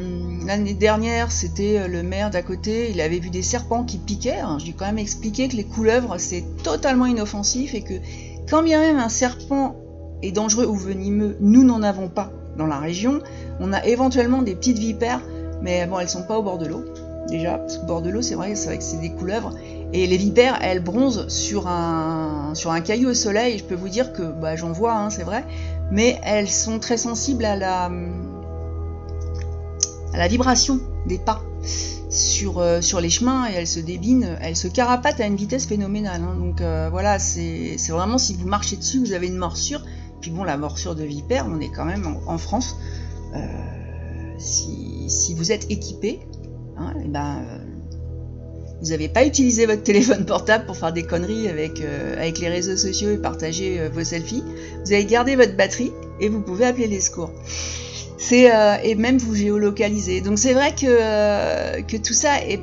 l'année 0.46 0.74
dernière, 0.74 1.32
c'était 1.32 1.80
euh, 1.80 1.88
le 1.88 2.04
maire 2.04 2.30
d'à 2.30 2.42
côté, 2.42 2.90
il 2.92 3.00
avait 3.00 3.20
vu 3.20 3.30
des 3.30 3.42
serpents 3.42 3.84
qui 3.84 3.98
piquaient. 3.98 4.42
Je 4.60 4.66
lui 4.66 4.74
quand 4.74 4.86
même 4.86 4.98
expliqué 4.98 5.48
que 5.48 5.56
les 5.56 5.64
couleuvres, 5.64 6.16
c'est 6.18 6.44
totalement 6.64 7.06
inoffensif 7.06 7.74
et 7.74 7.82
que 7.82 7.94
quand 8.50 8.64
bien 8.64 8.82
même 8.82 8.98
un 8.98 9.10
serpent 9.10 9.76
est 10.22 10.32
dangereux 10.32 10.66
ou 10.66 10.76
venimeux, 10.76 11.38
nous 11.40 11.64
n'en 11.64 11.84
avons 11.84 12.10
pas 12.10 12.32
dans 12.58 12.68
la 12.68 12.80
région. 12.80 13.20
On 13.60 13.72
a 13.72 13.86
éventuellement 13.86 14.42
des 14.42 14.56
petites 14.56 14.80
vipères, 14.80 15.22
mais 15.62 15.86
bon, 15.86 16.00
elles 16.00 16.10
sont 16.10 16.24
pas 16.24 16.38
au 16.38 16.44
bord 16.44 16.58
de 16.58 16.66
l'eau. 16.66 16.84
Déjà, 17.28 17.58
parce 17.58 17.78
qu'au 17.78 17.86
bord 17.86 18.02
de 18.02 18.10
l'eau, 18.10 18.22
c'est 18.22 18.36
vrai, 18.36 18.56
c'est 18.56 18.68
vrai 18.68 18.78
que 18.78 18.84
c'est 18.84 19.00
des 19.00 19.12
couleuvres. 19.12 19.52
Et 19.94 20.08
les 20.08 20.18
vipères, 20.18 20.58
elles 20.62 20.82
bronzent 20.82 21.28
sur 21.28 21.68
un, 21.68 22.54
caillou 22.84 23.10
au 23.10 23.14
soleil. 23.14 23.58
Je 23.58 23.64
peux 23.64 23.76
vous 23.76 23.90
dire 23.90 24.14
que 24.14 24.24
bah, 24.24 24.56
j'en 24.56 24.72
vois, 24.72 24.94
hein, 24.94 25.10
c'est 25.10 25.24
vrai. 25.24 25.46
Mais 25.92 26.20
elles 26.24 26.50
sont 26.50 26.80
très 26.80 26.98
sensibles 26.98 27.46
à 27.46 27.56
la, 27.56 27.90
vibration 30.28 30.80
des 31.06 31.18
pas 31.18 31.42
sur, 32.10 32.60
euh, 32.60 32.82
sur 32.82 33.00
les 33.00 33.10
chemins 33.10 33.50
et 33.50 33.54
elles 33.54 33.68
se 33.68 33.80
débinent, 33.80 34.38
elles 34.42 34.58
se 34.58 34.68
carapatent 34.68 35.22
à 35.22 35.26
une 35.26 35.36
vitesse 35.36 35.66
phénoménale. 35.66 36.22
Hein. 36.22 36.36
Donc 36.38 36.62
euh, 36.62 36.90
voilà, 36.90 37.20
c'est 37.20 37.78
vraiment 37.90 38.18
si 38.18 38.34
vous 38.36 38.48
marchez 38.48 38.76
dessus, 38.76 39.00
vous 39.00 39.14
avez 39.14 39.28
une 39.28 39.38
morsure. 39.38 39.82
Puis 40.22 40.32
bon, 40.32 40.44
la 40.44 40.58
morsure 40.58 40.96
de 40.96 41.04
vipère, 41.04 41.48
on 41.50 41.60
est 41.60 41.70
quand 41.70 41.86
même 41.86 42.18
en, 42.28 42.38
France. 42.38 42.78
Euh, 43.34 43.40
si, 44.38 45.10
si, 45.10 45.34
vous 45.34 45.52
êtes 45.52 45.70
équipé, 45.72 46.20
hein, 46.82 46.94
eh 47.04 47.08
ben, 47.08 47.44
vous 48.82 48.90
n'avez 48.90 49.10
pas 49.10 49.26
utilisé 49.26 49.66
votre 49.66 49.84
téléphone 49.84 50.26
portable 50.26 50.66
pour 50.66 50.76
faire 50.76 50.92
des 50.92 51.04
conneries 51.04 51.48
avec, 51.48 51.84
avec 52.18 52.40
les 52.40 52.50
réseaux 52.50 52.78
sociaux 52.78 53.12
et 53.12 53.18
partager 53.18 53.88
vos 53.90 54.04
selfies. 54.04 54.44
Vous 54.84 54.94
avez 54.94 55.06
gardé 55.06 55.36
votre 55.36 55.56
batterie 55.56 55.92
et 56.20 56.30
vous 56.30 56.42
pouvez 56.42 56.66
appeler 56.66 56.88
les 56.88 57.00
secours. 57.00 57.32
Euh, 58.32 58.78
et 58.84 58.96
même 58.96 59.18
vous 59.18 59.36
géolocaliser. 59.36 60.22
Donc 60.22 60.40
c'est 60.40 60.54
vrai 60.54 60.74
que, 60.74 60.86
euh, 60.88 61.82
tout 62.04 62.14
ça 62.14 62.42
est 62.42 62.62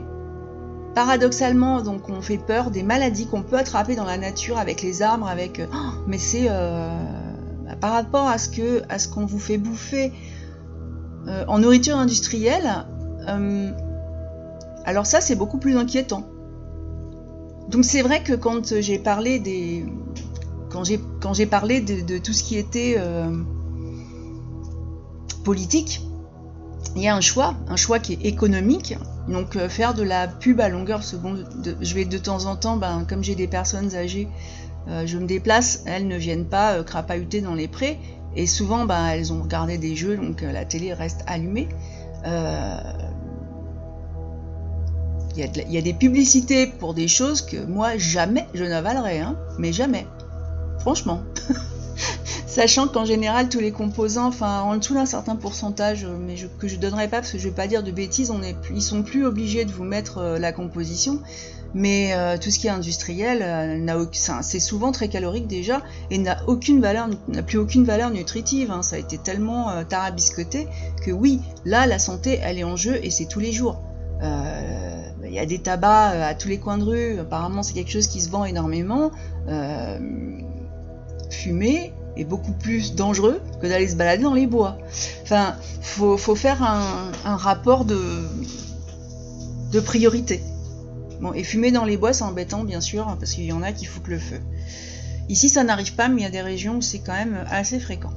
paradoxalement 0.95 1.83
donc 1.83 2.09
on 2.09 2.23
fait 2.23 2.39
peur 2.39 2.71
des 2.71 2.83
maladies 2.83 3.27
qu'on 3.27 3.43
peut 3.43 3.57
attraper 3.57 3.95
dans 3.95 4.05
la 4.05 4.17
nature 4.17 4.59
avec 4.59 4.83
les 4.83 5.03
arbres, 5.03 5.29
avec 5.29 5.61
euh, 5.61 5.67
oh, 5.73 5.77
mais 6.07 6.19
c'est 6.19 6.49
bah, 6.49 7.77
par 7.81 7.93
rapport 7.93 8.27
à 8.27 8.39
ce 8.39 8.49
que 8.49 8.83
à 8.89 8.99
ce 8.99 9.09
qu'on 9.09 9.27
vous 9.27 9.39
fait 9.39 9.59
bouffer 9.59 10.13
en 11.47 11.59
nourriture 11.59 11.97
industrielle. 11.97 12.87
Alors 14.89 15.07
ça 15.07 15.21
c'est 15.21 15.37
beaucoup 15.37 15.59
plus 15.59 15.77
inquiétant. 15.77 16.25
Donc 17.69 17.85
c'est 17.85 18.03
vrai 18.03 18.23
que 18.23 18.33
quand 18.33 18.73
j'ai 18.73 18.99
parlé 18.99 19.39
de, 19.39 19.85
de, 22.01 22.19
tout 22.19 22.33
ce 22.33 22.43
qui 22.43 22.57
était 22.57 22.97
politique, 25.45 26.01
il 26.97 27.03
y 27.03 27.09
a 27.09 27.15
un 27.15 27.21
choix, 27.21 27.55
un 27.69 27.77
choix 27.77 27.99
qui 27.99 28.15
est 28.15 28.27
économique. 28.27 28.97
Donc 29.29 29.57
euh, 29.57 29.69
faire 29.69 29.95
de 29.95 30.03
la 30.03 30.27
pub 30.27 30.61
à 30.61 30.69
longueur 30.69 31.03
seconde, 31.03 31.47
je 31.81 31.95
vais 31.95 32.05
de 32.05 32.19
temps 32.19 32.47
en 32.47 32.57
temps, 32.57 32.77
ben, 32.77 33.05
comme 33.09 33.23
j'ai 33.23 33.35
des 33.35 33.47
personnes 33.47 33.95
âgées, 33.95 34.29
euh, 34.89 35.07
je 35.07 35.19
me 35.19 35.27
déplace, 35.27 35.83
elles 35.87 36.07
ne 36.07 36.17
viennent 36.17 36.47
pas 36.47 36.75
euh, 36.75 36.83
crapahuter 36.83 37.41
dans 37.41 37.55
les 37.55 37.69
prés, 37.69 37.99
et 38.37 38.47
souvent 38.47 38.85
ben, 38.85 39.07
elles 39.09 39.33
ont 39.33 39.43
regardé 39.43 39.77
des 39.77 39.97
jeux, 39.97 40.17
donc 40.17 40.41
la 40.41 40.65
télé 40.65 40.93
reste 40.93 41.23
allumée. 41.27 41.69
Il 45.39 45.73
y, 45.73 45.79
a 45.79 45.83
des 45.83 45.93
publicités 45.93 46.67
pour 46.67 46.95
des 46.95 47.07
choses 47.07 47.43
que 47.43 47.65
moi 47.65 47.97
jamais 47.97 48.49
je 48.55 48.65
n'avalerais, 48.65 49.21
hein, 49.21 49.37
mais 49.57 49.73
jamais. 49.73 50.05
Franchement. 50.81 51.23
Sachant 52.49 52.89
qu'en 52.89 53.05
général, 53.05 53.49
tous 53.49 53.61
les 53.61 53.71
composants, 53.71 54.27
enfin 54.27 54.63
en 54.63 54.77
dessous 54.77 54.95
d'un 54.95 55.07
certain 55.07 55.37
pourcentage, 55.37 56.03
euh, 56.03 56.17
mais 56.19 56.35
que 56.59 56.67
je 56.67 56.75
ne 56.75 56.81
donnerai 56.81 57.07
pas 57.07 57.19
parce 57.19 57.31
que 57.31 57.39
je 57.39 57.45
ne 57.45 57.51
vais 57.51 57.55
pas 57.55 57.69
dire 57.69 57.85
de 57.85 57.93
bêtises, 57.93 58.33
on 58.33 58.43
est, 58.43 58.57
ils 58.75 58.83
sont 58.83 59.05
plus 59.05 59.25
obligés 59.25 59.65
de 59.65 59.71
vous 59.71 59.85
mettre 59.85 60.19
euh, 60.19 60.39
la 60.41 60.51
composition. 60.51 61.21
Mais 61.73 62.15
euh, 62.15 62.37
tout 62.37 62.51
ce 62.51 62.59
qui 62.59 62.67
est 62.67 62.71
industriel, 62.71 63.45
c'est 64.41 64.59
souvent 64.59 64.91
très 64.91 65.07
calorique 65.09 65.47
déjà 65.47 65.83
et 66.11 66.19
n'a 66.19 66.39
aucune 66.49 66.81
valeur, 66.81 67.09
n'a 67.29 67.43
plus 67.45 67.59
aucune 67.59 67.85
valeur 67.85 68.11
nutritive. 68.11 68.73
Hein. 68.73 68.83
Ça 68.83 68.97
a 68.97 68.99
été 68.99 69.19
tellement 69.19 69.85
tarabiscoté 69.85 70.67
que 71.05 71.13
oui, 71.13 71.41
là 71.65 71.87
la 71.87 72.01
santé, 72.01 72.41
elle 72.43 72.59
est 72.59 72.65
en 72.65 72.75
jeu 72.75 72.99
et 73.05 73.11
c'est 73.11 73.27
tous 73.27 73.39
les 73.39 73.53
jours. 73.53 73.83
Il 75.29 75.35
y 75.35 75.39
a 75.39 75.47
des 75.47 75.59
tabacs 75.59 76.17
à 76.17 76.35
tous 76.35 76.49
les 76.49 76.59
coins 76.59 76.79
de 76.79 76.85
rue. 76.85 77.19
Apparemment, 77.21 77.63
c'est 77.63 77.75
quelque 77.75 77.91
chose 77.91 78.09
qui 78.09 78.21
se 78.21 78.31
vend 78.31 78.45
énormément. 78.45 79.11
fumer, 81.31 81.93
est 82.19 82.25
beaucoup 82.25 82.53
plus 82.53 82.95
dangereux 82.95 83.41
que 83.63 83.67
d'aller 83.67 83.89
se 83.89 83.97
balader 83.97 84.25
dans 84.25 84.35
les 84.35 84.47
bois. 84.47 84.79
Enfin, 85.23 85.57
faut, 85.81 86.17
faut 86.17 86.35
faire 86.35 86.63
un, 86.63 87.37
rapport 87.37 87.85
de, 87.85 88.01
priorité. 89.81 90.43
Bon, 91.21 91.33
et 91.33 91.45
fumer 91.45 91.71
dans 91.71 91.85
les 91.85 91.97
bois, 91.97 92.13
c'est 92.13 92.25
embêtant, 92.25 92.65
bien 92.65 92.81
sûr, 92.81 93.17
parce 93.19 93.33
qu'il 93.33 93.45
y 93.45 93.53
en 93.53 93.63
a 93.63 93.73
qui 93.73 93.85
foutent 93.85 94.09
le 94.09 94.19
feu. 94.19 94.41
Ici, 95.29 95.49
ça 95.49 95.65
n'arrive 95.65 95.95
pas, 95.95 96.09
mais 96.09 96.23
il 96.23 96.25
y 96.25 96.27
a 96.27 96.31
des 96.31 96.43
régions 96.43 96.77
où 96.77 96.83
c'est 96.83 97.01
quand 97.01 97.13
même 97.13 97.45
assez 97.51 97.79
fréquent. 97.79 98.13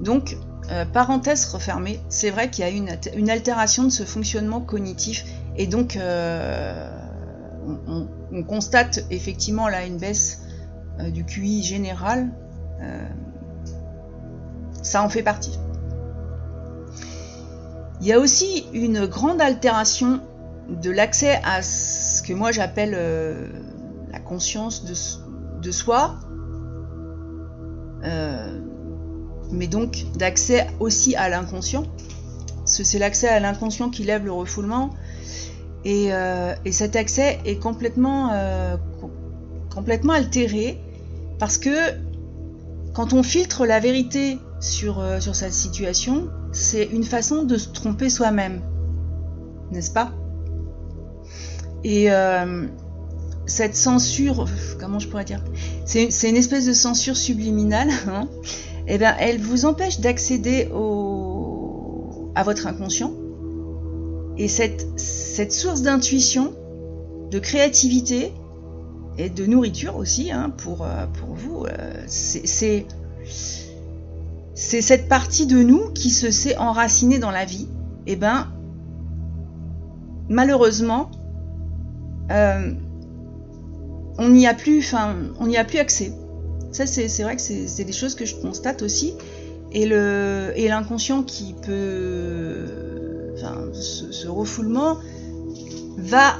Donc, 0.00 0.36
euh, 0.70 0.84
parenthèse 0.84 1.46
refermée, 1.46 2.00
c'est 2.08 2.30
vrai 2.30 2.48
qu'il 2.50 2.64
y 2.64 2.66
a 2.66 2.70
une, 2.70 2.96
une, 3.16 3.30
altération 3.30 3.84
de 3.84 3.90
ce 3.90 4.04
fonctionnement 4.04 4.60
cognitif, 4.60 5.24
et 5.56 5.66
donc 5.66 5.96
euh, 5.96 6.88
on, 7.86 8.08
on, 8.32 8.42
constate 8.42 9.00
effectivement 9.10 9.68
là 9.68 9.84
une 9.84 9.98
baisse 9.98 10.42
euh, 11.00 11.10
du 11.10 11.24
QI 11.24 11.62
général, 11.62 12.30
euh, 12.80 13.06
ça 14.82 15.02
en 15.02 15.08
fait 15.08 15.22
partie. 15.22 15.58
Il 18.00 18.06
y 18.06 18.12
a 18.12 18.18
aussi 18.18 18.66
une 18.72 19.06
grande 19.06 19.40
altération 19.40 20.20
de 20.68 20.90
l'accès 20.90 21.40
à 21.44 21.62
ce 21.62 22.22
que 22.22 22.32
moi 22.32 22.50
j'appelle 22.50 22.98
la 24.10 24.18
conscience 24.18 24.84
de, 24.84 25.70
soi, 25.70 26.16
mais 29.52 29.68
donc 29.68 30.04
d'accès 30.16 30.66
aussi 30.80 31.14
à 31.14 31.28
l'inconscient. 31.28 31.84
C'est 32.64 32.98
l'accès 32.98 33.28
à 33.28 33.38
l'inconscient 33.38 33.88
qui 33.88 34.02
lève 34.02 34.24
le 34.24 34.32
refoulement. 34.32 34.90
Et, 35.84 36.10
et 36.64 36.72
cet 36.72 36.96
accès 36.96 37.40
est 37.44 37.56
complètement 37.56 38.30
complètement 39.74 40.12
altéré 40.12 40.78
parce 41.38 41.58
que 41.58 41.70
quand 42.94 43.12
on 43.12 43.22
filtre 43.22 43.66
la 43.66 43.80
vérité 43.80 44.38
sur, 44.60 45.00
euh, 45.00 45.18
sur 45.18 45.34
cette 45.34 45.54
situation, 45.54 46.28
c'est 46.52 46.84
une 46.84 47.04
façon 47.04 47.44
de 47.44 47.56
se 47.56 47.70
tromper 47.70 48.10
soi-même, 48.10 48.60
n'est-ce 49.70 49.90
pas? 49.90 50.12
Et 51.84 52.12
euh, 52.12 52.66
cette 53.46 53.74
censure, 53.74 54.46
comment 54.78 54.98
je 54.98 55.08
pourrais 55.08 55.24
dire? 55.24 55.42
C'est 55.86 56.28
une 56.28 56.36
espèce 56.36 56.66
de 56.66 56.74
censure 56.74 57.16
subliminale, 57.16 57.88
hein. 58.08 58.28
Eh 58.88 58.98
bien, 58.98 59.14
elle 59.18 59.40
vous 59.40 59.64
empêche 59.64 60.00
d'accéder 60.00 60.68
à 62.34 62.42
votre 62.42 62.66
inconscient. 62.66 63.12
Et 64.38 64.48
cette, 64.48 65.52
source 65.52 65.82
d'intuition, 65.82 66.54
de 67.30 67.38
créativité, 67.38 68.32
et 69.18 69.28
de 69.28 69.44
nourriture 69.46 69.96
aussi 69.96 70.30
hein, 70.32 70.50
pour, 70.50 70.84
euh, 70.84 71.06
pour 71.06 71.34
vous. 71.34 71.66
Euh, 71.66 72.04
c'est 72.06 72.86
cette 74.54 75.08
partie 75.08 75.46
de 75.46 75.62
nous 75.62 75.90
qui 75.90 76.10
se 76.10 76.30
sait 76.30 76.56
enracinée 76.56 77.18
dans 77.18 77.30
la 77.30 77.44
vie. 77.44 77.68
Et 78.06 78.12
eh 78.12 78.16
ben, 78.16 78.48
malheureusement, 80.28 81.10
euh, 82.30 82.72
on 84.18 84.28
n'y 84.28 84.46
a 84.46 84.54
plus, 84.54 84.78
enfin, 84.80 85.14
on 85.38 85.46
n'y 85.46 85.56
a 85.56 85.64
plus 85.64 85.78
accès. 85.78 86.12
Ça, 86.72 86.86
c'est 86.86 87.22
vrai 87.22 87.36
que 87.36 87.42
c'est 87.42 87.84
des 87.84 87.92
choses 87.92 88.14
que 88.14 88.24
je 88.24 88.34
constate 88.36 88.82
aussi. 88.82 89.14
Et 89.72 89.86
le 89.86 90.52
et 90.54 90.68
l'inconscient 90.68 91.22
qui 91.22 91.54
peut, 91.54 92.66
enfin, 93.34 93.56
ce 93.72 94.28
refoulement 94.28 94.98
va 95.98 96.36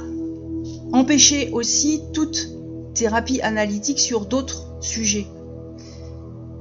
empêcher 0.91 1.49
aussi 1.51 2.01
toute 2.13 2.49
thérapie 2.93 3.41
analytique 3.41 3.99
sur 3.99 4.25
d'autres 4.25 4.67
sujets. 4.81 5.27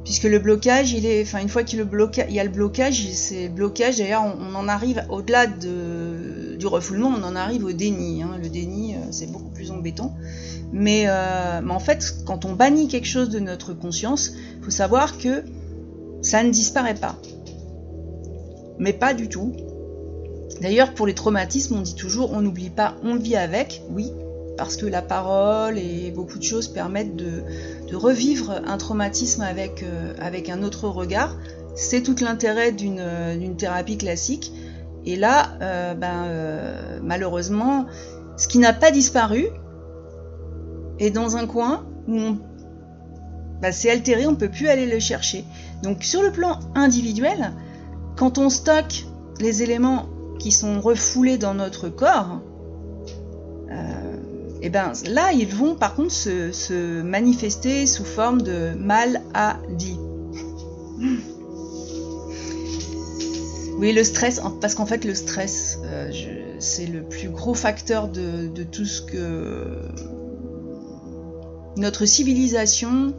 Puisque 0.04 0.24
le 0.24 0.40
blocage, 0.40 0.92
il 0.92 1.06
est, 1.06 1.22
enfin 1.22 1.40
une 1.40 1.48
fois 1.48 1.62
qu'il 1.62 1.78
y 1.78 2.40
a 2.40 2.44
le 2.44 2.50
blocage, 2.50 3.08
c'est 3.12 3.48
blocage. 3.48 3.98
D'ailleurs, 3.98 4.24
on, 4.24 4.54
en 4.54 4.66
arrive 4.66 5.04
au-delà 5.08 5.46
de, 5.46 6.56
du 6.56 6.66
refoulement, 6.66 7.08
on 7.16 7.22
en 7.22 7.36
arrive 7.36 7.64
au 7.64 7.72
déni. 7.72 8.22
Hein. 8.22 8.36
Le 8.42 8.48
déni, 8.48 8.94
euh, 8.94 8.98
c'est 9.12 9.30
beaucoup 9.30 9.50
plus 9.50 9.70
embêtant. 9.70 10.16
Euh, 10.74 11.60
mais, 11.62 11.70
en 11.70 11.78
fait, 11.78 12.16
quand 12.26 12.44
on 12.44 12.54
bannit 12.54 12.88
quelque 12.88 13.06
chose 13.06 13.28
de 13.28 13.38
notre 13.38 13.74
conscience, 13.74 14.32
il 14.58 14.64
faut 14.64 14.70
savoir 14.70 15.18
que 15.18 15.44
ça 16.20 16.42
ne 16.42 16.50
disparaît 16.50 16.94
pas. 16.94 17.16
Mais 18.78 18.92
pas 18.92 19.14
du 19.14 19.28
tout. 19.28 19.52
D'ailleurs, 20.60 20.94
pour 20.94 21.06
les 21.06 21.14
traumatismes, 21.14 21.76
on 21.76 21.80
dit 21.80 21.94
toujours 21.94 22.32
on 22.32 22.40
n'oublie 22.40 22.70
pas, 22.70 22.94
on 23.02 23.16
vit 23.16 23.36
avec, 23.36 23.82
oui, 23.90 24.12
parce 24.56 24.76
que 24.76 24.86
la 24.86 25.02
parole 25.02 25.78
et 25.78 26.10
beaucoup 26.10 26.38
de 26.38 26.44
choses 26.44 26.68
permettent 26.68 27.16
de, 27.16 27.42
revivre 27.92 28.62
un 28.66 28.78
traumatisme 28.78 29.42
avec, 29.42 29.82
euh, 29.82 30.14
avec 30.18 30.48
un 30.48 30.62
autre 30.62 30.88
regard. 30.88 31.36
C'est 31.74 32.02
tout 32.02 32.16
l'intérêt 32.22 32.72
d'une 32.72 33.56
thérapie 33.58 33.98
classique. 33.98 34.50
Et 35.04 35.16
là, 35.16 35.50
euh, 35.60 35.94
ben, 35.94 36.24
euh, 36.24 37.00
malheureusement, 37.02 37.86
ce 38.38 38.48
qui 38.48 38.58
n'a 38.58 38.72
pas 38.72 38.90
disparu 38.90 39.46
est 40.98 41.10
dans 41.10 41.36
un 41.36 41.46
coin 41.46 41.84
où 42.08 42.36
ben, 43.60 43.72
c'est 43.72 43.90
altéré, 43.90 44.26
on 44.26 44.32
ne 44.32 44.36
peut 44.36 44.50
plus 44.50 44.68
aller 44.68 44.86
le 44.86 45.00
chercher. 45.00 45.44
Donc 45.82 46.02
sur 46.02 46.22
le 46.22 46.32
plan 46.32 46.58
individuel, 46.74 47.52
quand 48.16 48.38
on 48.38 48.48
stocke 48.48 49.04
les 49.40 49.62
éléments 49.62 50.06
qui 50.42 50.52
sont 50.52 50.80
refoulés 50.80 51.38
dans 51.38 51.54
notre 51.54 51.88
corps, 51.88 52.40
et 54.62 54.70
ben 54.70 54.92
là, 55.10 55.32
ils 55.32 55.48
vont 55.48 55.74
par 55.74 55.96
contre 55.96 56.12
se, 56.12 57.02
manifester 57.02 57.86
sous 57.86 58.04
forme 58.04 58.42
de 58.42 58.72
maladie. 58.78 59.98
Oui, 63.78 63.92
le 63.92 64.04
stress, 64.04 64.40
parce 64.60 64.76
qu'en 64.76 64.86
fait, 64.86 65.04
le 65.04 65.16
stress, 65.16 65.80
euh, 65.84 66.12
c'est 66.60 66.86
le 66.86 67.02
plus 67.02 67.28
gros 67.28 67.54
facteur 67.54 68.06
de, 68.06 68.62
tout 68.62 68.84
ce 68.84 69.02
que 69.02 69.88
notre 71.76 72.06
civilisation 72.06 73.14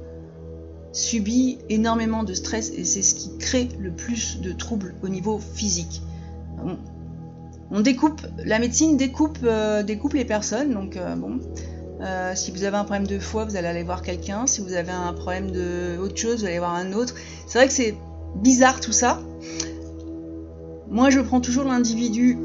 subit 0.93 1.57
énormément 1.67 2.23
de 2.23 2.33
stress 2.33 2.71
et 2.71 2.85
c'est 2.85 3.01
ce 3.01 3.15
qui 3.15 3.37
crée 3.39 3.67
le 3.77 3.91
plus 3.91 4.39
de 4.39 4.53
troubles 4.53 4.95
au 5.03 5.09
niveau 5.09 5.39
physique. 5.39 6.01
On, 7.75 7.81
découpe, 7.81 8.21
la 8.45 8.59
médecine 8.59 8.97
découpe, 8.97 9.39
euh, 9.43 9.83
les 10.13 10.25
personnes, 10.25 10.73
donc 10.73 10.95
euh, 10.95 11.15
bon. 11.15 11.39
Euh, 12.01 12.33
si 12.35 12.51
vous 12.51 12.63
avez 12.63 12.77
un 12.77 12.83
problème 12.83 13.07
de 13.07 13.17
foie, 13.17 13.45
vous 13.45 13.55
allez 13.55 13.67
aller 13.67 13.83
voir 13.83 14.03
quelqu'un. 14.03 14.45
Si 14.45 14.61
vous 14.61 14.73
avez 14.73 14.91
un 14.91 15.13
problème 15.13 15.49
de 15.49 15.97
autre 15.99 16.17
chose, 16.17 16.41
vous 16.41 16.45
allez 16.45 16.59
voir 16.59 16.75
un 16.75 16.93
autre. 16.93 17.15
C'est 17.47 17.57
vrai 17.57 17.67
que 17.67 17.73
c'est 17.73 17.95
bizarre 18.35 18.79
tout 18.79 18.91
ça. 18.91 19.21
Moi, 20.89 21.09
je 21.09 21.19
prends 21.19 21.41
toujours 21.41 21.63
l'individu 21.63 22.37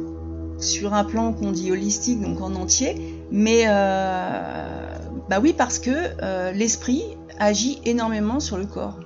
sur 0.61 0.95
un 0.95 1.05
plan 1.05 1.33
qu'on 1.33 1.53
dit 1.53 1.71
holistique, 1.71 2.21
donc 2.23 2.41
en 2.41 2.55
entier. 2.55 2.95
Mais 3.31 3.67
bah 5.29 5.41
oui, 5.43 5.55
parce 5.57 5.79
que 5.79 6.53
l'esprit 6.53 7.03
agit 7.39 7.81
énormément 7.85 8.41
sur 8.41 8.57
le 8.57 8.65
corps. 8.65 8.99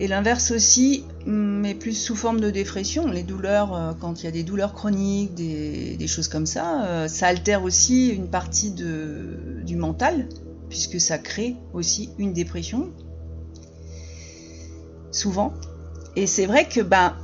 Et 0.00 0.08
l'inverse 0.08 0.50
aussi, 0.50 1.04
mais 1.26 1.74
plus 1.74 1.92
sous 1.92 2.16
forme 2.16 2.40
de 2.40 2.48
dépression. 2.48 3.06
Les 3.06 3.22
douleurs, 3.22 3.74
euh, 3.74 3.92
quand 4.00 4.22
il 4.22 4.24
y 4.24 4.28
a 4.28 4.30
des 4.30 4.42
douleurs 4.42 4.72
chroniques, 4.72 5.34
des, 5.34 6.06
choses 6.06 6.26
comme 6.26 6.46
ça, 6.46 6.86
euh, 6.86 7.06
ça 7.06 7.26
altère 7.26 7.62
aussi 7.62 8.08
une 8.08 8.28
partie 8.28 8.70
du 8.70 9.76
mental, 9.76 10.26
puisque 10.70 10.98
ça 10.98 11.18
crée 11.18 11.56
aussi 11.74 12.08
une 12.16 12.32
dépression. 12.32 12.94
Souvent. 15.10 15.52
Et 16.16 16.26
c'est 16.26 16.46
vrai 16.46 16.66
que, 16.66 16.80
ben, 16.80 17.14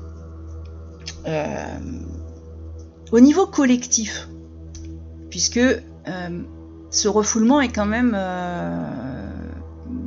euh, 1.26 1.78
au 3.10 3.20
niveau 3.20 3.46
collectif, 3.46 4.28
puisque 5.30 5.60
ce 6.90 7.08
refoulement 7.08 7.62
est 7.62 7.72
quand 7.72 7.86
même, 7.86 8.14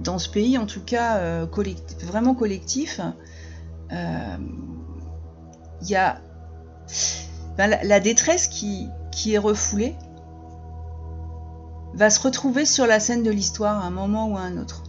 dans 0.03 0.19
ce 0.19 0.29
pays 0.29 0.57
en 0.57 0.65
tout 0.65 0.83
cas, 0.83 1.17
euh, 1.17 1.47
vraiment 2.03 2.35
collectif. 2.35 2.99
Il 3.91 3.97
euh, 3.97 4.37
y 5.83 5.95
a 5.95 6.21
ben, 7.57 7.77
la, 7.83 7.99
détresse 7.99 8.47
qui, 8.47 8.89
est 9.27 9.37
refoulée 9.37 9.95
va 11.93 12.09
se 12.09 12.21
retrouver 12.21 12.65
sur 12.65 12.87
la 12.87 12.99
scène 12.99 13.23
de 13.23 13.31
l'histoire 13.31 13.83
à 13.83 13.87
un 13.87 13.89
moment 13.89 14.27
ou 14.27 14.37
à 14.37 14.41
un 14.41 14.57
autre. 14.57 14.83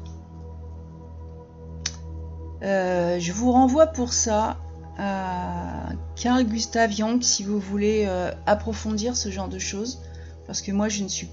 je 2.63 3.33
vous 3.33 3.53
renvoie 3.53 3.87
pour 3.87 4.13
ça 4.13 4.59
à 4.99 5.91
Carl 6.15 6.45
Gustav 6.45 6.91
Jung 6.91 7.23
si 7.23 7.43
vous 7.43 7.59
voulez 7.59 8.07
approfondir 8.47 9.17
ce 9.17 9.31
genre 9.31 9.49
de 9.49 9.59
choses, 9.59 10.03
parce 10.47 10.63
que 10.63 10.73
moi 10.73 10.89
je 10.89 11.03
ne 11.03 11.09
suis 11.09 11.29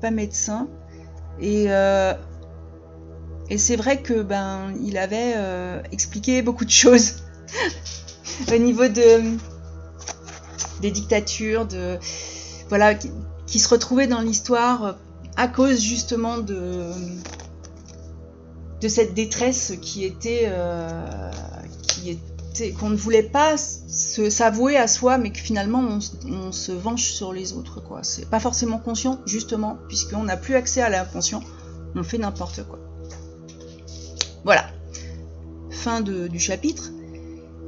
pas 0.00 0.10
médecin. 0.10 0.68
Et, 1.40 1.66
euh, 1.68 2.14
et 3.48 3.58
c'est 3.58 3.76
vrai 3.76 4.02
que 4.02 4.22
ben 4.22 4.74
il 4.82 4.98
avait 4.98 5.34
euh, 5.36 5.80
expliqué 5.92 6.42
beaucoup 6.42 6.64
de 6.64 6.70
choses 6.70 7.14
au 8.52 8.58
niveau 8.58 8.88
de 8.88 9.36
des 10.80 10.90
dictatures, 10.90 11.66
de 11.66 11.98
voilà 12.68 12.94
qui, 12.94 13.58
se 13.58 13.68
retrouvaient 13.68 14.08
dans 14.08 14.20
l'histoire 14.20 14.96
à 15.36 15.48
cause 15.48 15.80
justement 15.80 16.38
de 16.38 16.90
de 18.80 18.88
cette 18.88 19.14
détresse 19.14 19.72
qui 19.80 20.04
était 20.04 20.44
euh, 20.46 21.30
qui 21.88 22.18
qu'on 22.78 22.88
ne 22.88 22.96
voulait 22.96 23.22
pas 23.22 23.56
s'avouer 23.56 24.76
à 24.76 24.88
soi, 24.88 25.18
mais 25.18 25.30
que 25.30 25.38
finalement 25.38 25.80
on, 26.26 26.52
se 26.52 26.72
venge 26.72 27.04
sur 27.04 27.32
les 27.32 27.52
autres. 27.52 27.82
quoi. 27.82 28.02
C'est 28.02 28.28
pas 28.30 28.40
forcément 28.40 28.78
conscient, 28.78 29.20
justement, 29.26 29.76
puisqu'on 29.88 30.24
n'a 30.24 30.36
plus 30.36 30.54
accès 30.54 30.80
à 30.80 30.88
l'inconscient, 30.88 31.42
on 31.94 32.02
fait 32.02 32.18
n'importe 32.18 32.66
quoi. 32.66 32.78
Voilà. 34.46 34.64
Fin 35.70 36.00
du 36.00 36.40
chapitre. 36.40 36.90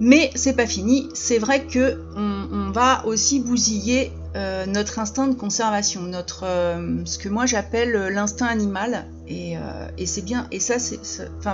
Mais 0.01 0.31
c'est 0.35 0.55
pas 0.55 0.67
fini. 0.67 1.11
C'est 1.13 1.39
vrai 1.39 1.67
que 1.67 1.99
on, 2.17 2.71
va 2.71 3.05
aussi 3.07 3.41
bousiller 3.41 4.13
euh, 4.37 4.65
notre 4.67 4.99
instinct 4.99 5.27
de 5.27 5.35
conservation, 5.35 6.03
notre 6.03 6.45
euh, 6.45 7.01
ce 7.05 7.19
que 7.19 7.29
moi 7.29 7.47
j'appelle 7.47 7.93
l'instinct 8.13 8.47
animal. 8.47 9.07
Et, 9.27 9.59
euh, 9.59 9.89
c'est 10.07 10.25
bien. 10.25 10.47
Et 10.53 10.61
ça, 10.61 10.79
c'est, 10.79 11.01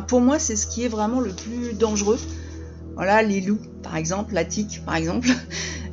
pour 0.06 0.20
moi, 0.20 0.38
c'est 0.38 0.56
ce 0.56 0.66
qui 0.66 0.84
est 0.84 0.88
vraiment 0.88 1.20
le 1.20 1.30
plus 1.30 1.72
dangereux 1.72 2.18
voilà, 2.94 3.22
les 3.22 3.40
loups, 3.40 3.60
par 3.82 3.96
exemple, 3.96 4.34
la 4.34 4.44
tique, 4.44 4.82
par 4.84 4.96
exemple. 4.96 5.28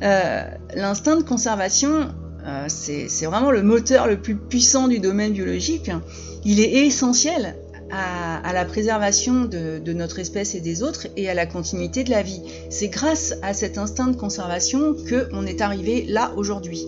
Euh, 0.04 0.42
l'instinct 0.74 1.14
de 1.14 1.22
conservation, 1.22 2.12
euh, 2.44 2.64
c'est 2.66 3.06
vraiment 3.24 3.52
le 3.52 3.62
moteur 3.62 4.08
le 4.08 4.20
plus 4.20 4.34
puissant 4.34 4.88
du 4.88 4.98
domaine 4.98 5.32
biologique. 5.32 5.92
Il 6.44 6.58
est 6.58 6.86
essentiel 6.86 7.54
à, 7.92 8.52
la 8.52 8.64
préservation 8.64 9.44
de, 9.44 9.92
notre 9.92 10.18
espèce 10.18 10.54
et 10.54 10.60
des 10.60 10.82
autres 10.82 11.08
et 11.16 11.28
à 11.28 11.34
la 11.34 11.46
continuité 11.46 12.04
de 12.04 12.10
la 12.10 12.22
vie. 12.22 12.42
C'est 12.70 12.88
grâce 12.88 13.34
à 13.42 13.54
cet 13.54 13.78
instinct 13.78 14.08
de 14.08 14.16
conservation 14.16 14.96
qu'on 15.08 15.46
est 15.46 15.60
arrivé 15.60 16.04
là 16.08 16.32
aujourd'hui. 16.36 16.86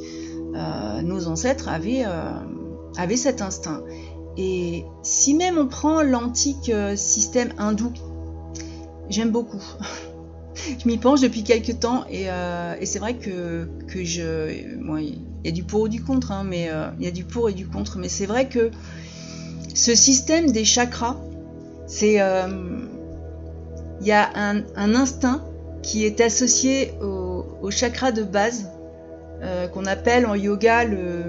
Euh, 0.57 1.03
nos 1.03 1.27
ancêtres 1.27 1.69
avaient, 1.69 2.05
avaient 2.97 3.17
cet 3.17 3.43
instinct. 3.43 3.83
Et 4.37 4.85
si 5.03 5.35
même 5.35 5.59
on 5.59 5.69
prend 5.69 6.03
l'antique 6.03 6.73
système 6.97 7.53
hindou, 7.59 7.93
j'aime 9.09 9.31
beaucoup. 9.31 9.63
je 10.55 10.89
m'y 10.89 10.99
penche 10.99 11.21
depuis 11.21 11.43
quelques 11.43 11.81
temps 11.81 12.05
et, 12.11 12.31
euh, 12.31 12.75
c'est 12.85 12.99
vrai 12.99 13.15
que, 13.15 13.69
je. 13.93 14.51
il 14.53 15.19
y 15.45 15.49
a 15.49 15.53
du 15.53 15.65
pour 15.65 15.87
et 15.87 15.91
du 15.91 16.03
contre, 16.03 16.33
hein, 16.33 16.45
mais 16.45 16.69
euh, 16.71 16.89
il 16.99 17.05
y 17.05 17.09
a 17.09 17.11
du 17.11 17.25
pour 17.25 17.49
et 17.49 17.53
du 17.53 17.67
contre, 17.67 17.99
mais 17.99 18.09
c'est 18.09 18.27
vrai 18.27 18.49
que 18.49 18.71
ce 19.75 19.95
système 19.95 20.51
des 20.51 20.65
chakras, 20.65 21.17
c'est. 21.87 22.21
Euh, 22.21 22.47
il 24.01 24.07
y 24.07 24.13
a 24.13 24.29
un, 24.35 24.95
instinct 24.95 25.43
qui 25.83 26.05
est 26.05 26.21
associé 26.21 26.93
au, 27.01 27.71
chakra 27.71 28.13
de 28.13 28.23
base, 28.23 28.69
qu'on 29.73 29.87
appelle 29.87 30.27
en 30.27 30.35
yoga 30.35 30.85
le 30.85 31.25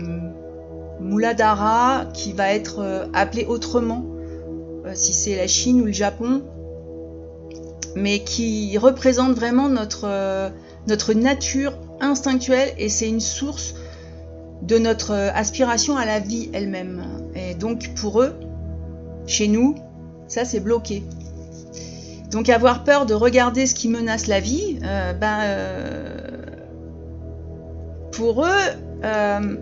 Muladhara, 0.99 2.05
qui 2.13 2.33
va 2.33 2.51
être 2.53 3.07
appelé 3.13 3.45
autrement, 3.45 4.03
si 4.93 5.13
c'est 5.13 5.37
la 5.37 5.47
Chine 5.47 5.81
ou 5.81 5.85
le 5.85 5.93
Japon, 5.93 6.41
mais 7.95 8.19
qui 8.19 8.77
représente 8.77 9.33
vraiment 9.35 9.69
euh, 10.03 10.49
notre 10.87 11.13
nature 11.13 11.73
instinctuelle 12.01 12.73
et 12.77 12.89
c'est 12.89 13.07
une 13.07 13.21
source 13.21 13.73
de 14.67 14.77
notre 14.77 15.11
euh, 15.11 15.31
aspiration 15.33 15.97
à 15.97 16.05
la 16.05 16.19
vie 16.19 16.49
elle-même. 16.53 17.03
Et 17.35 17.53
donc 17.55 17.93
pour 17.95 18.21
eux, 18.21 18.33
chez 19.27 19.47
nous, 19.47 19.75
ça 20.27 20.45
c'est 20.45 20.59
bloqué. 20.59 21.03
Donc 22.31 22.49
avoir 22.49 22.83
peur 22.83 23.05
de 23.05 23.13
regarder 23.13 23.65
ce 23.65 23.75
qui 23.75 23.87
menace 23.87 24.27
la 24.27 24.39
vie, 24.39 24.79
euh, 24.83 25.13
ben, 25.13 25.41
pour 28.11 28.45
eux, 28.45 29.59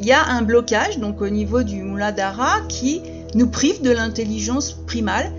il 0.00 0.06
y 0.06 0.12
a 0.12 0.24
un 0.24 0.42
blocage 0.42 0.98
donc 0.98 1.20
au 1.20 1.28
niveau 1.28 1.62
du 1.62 1.82
Muladhara 1.82 2.60
qui 2.68 3.02
nous 3.34 3.48
prive 3.48 3.82
de 3.82 3.90
l'intelligence 3.90 4.72
primale 4.72 5.30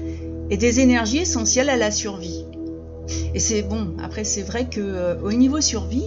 et 0.50 0.58
des 0.58 0.80
énergies 0.80 1.20
essentielles 1.20 1.70
à 1.70 1.78
la 1.78 1.92
survie. 1.92 2.46
Et 3.34 3.40
c'est 3.40 3.62
bon, 3.64 3.96
après 4.04 4.24
c'est 4.24 4.44
vrai 4.44 4.66
que 4.66 4.82
euh, 4.82 5.16
au 5.22 5.34
niveau 5.34 5.62
survie, 5.62 6.06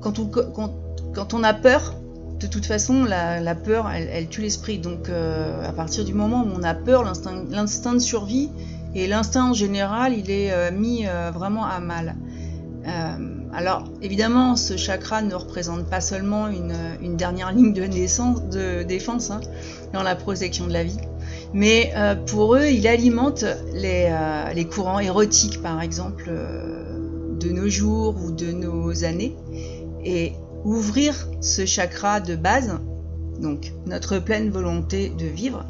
quand 0.00 1.34
on, 1.34 1.42
a 1.42 1.54
peur, 1.54 1.94
de 2.40 2.46
toute 2.46 2.66
façon 2.66 3.04
la, 3.04 3.54
peur 3.54 3.88
elle, 3.90 4.28
tue 4.28 4.42
l'esprit. 4.42 4.78
Donc 4.78 5.08
euh, 5.08 5.66
à 5.66 5.72
partir 5.72 6.04
du 6.04 6.14
moment 6.14 6.44
où 6.44 6.50
on 6.58 6.62
a 6.62 6.74
peur, 6.74 7.04
l'instinct 7.04 7.94
de 7.94 7.98
survie 7.98 8.50
et 8.94 9.06
l'instinct 9.06 9.50
en 9.50 9.54
général, 9.54 10.14
il 10.16 10.30
est 10.30 10.52
euh, 10.52 10.70
mis 10.70 11.04
vraiment 11.34 11.64
à 11.64 11.80
mal. 11.80 12.16
alors 13.52 13.84
évidemment, 14.02 14.56
ce 14.56 14.76
chakra 14.76 15.22
ne 15.22 15.34
représente 15.34 15.86
pas 15.86 16.00
seulement 16.00 16.48
une, 16.48 17.16
dernière 17.16 17.52
ligne 17.52 17.72
de, 17.72 17.82
naissance, 17.82 18.42
de 18.44 18.82
défense 18.82 19.30
hein, 19.30 19.40
dans 19.92 20.02
la 20.02 20.14
protection 20.14 20.66
de 20.66 20.72
la 20.72 20.84
vie, 20.84 20.98
mais 21.54 21.92
euh, 21.96 22.14
pour 22.14 22.56
eux, 22.56 22.66
il 22.66 22.86
alimente 22.86 23.44
euh, 23.44 24.52
les, 24.54 24.64
courants 24.66 25.00
érotiques, 25.00 25.62
par 25.62 25.80
exemple, 25.80 26.26
euh, 26.28 27.36
de 27.38 27.50
nos 27.50 27.68
jours 27.68 28.16
ou 28.22 28.30
de 28.30 28.52
nos 28.52 29.04
années. 29.04 29.36
Et 30.04 30.32
ouvrir 30.64 31.28
ce 31.40 31.66
chakra 31.66 32.20
de 32.20 32.36
base, 32.36 32.78
donc 33.40 33.72
notre 33.86 34.18
pleine 34.18 34.50
volonté 34.50 35.10
de 35.10 35.26
vivre, 35.26 35.64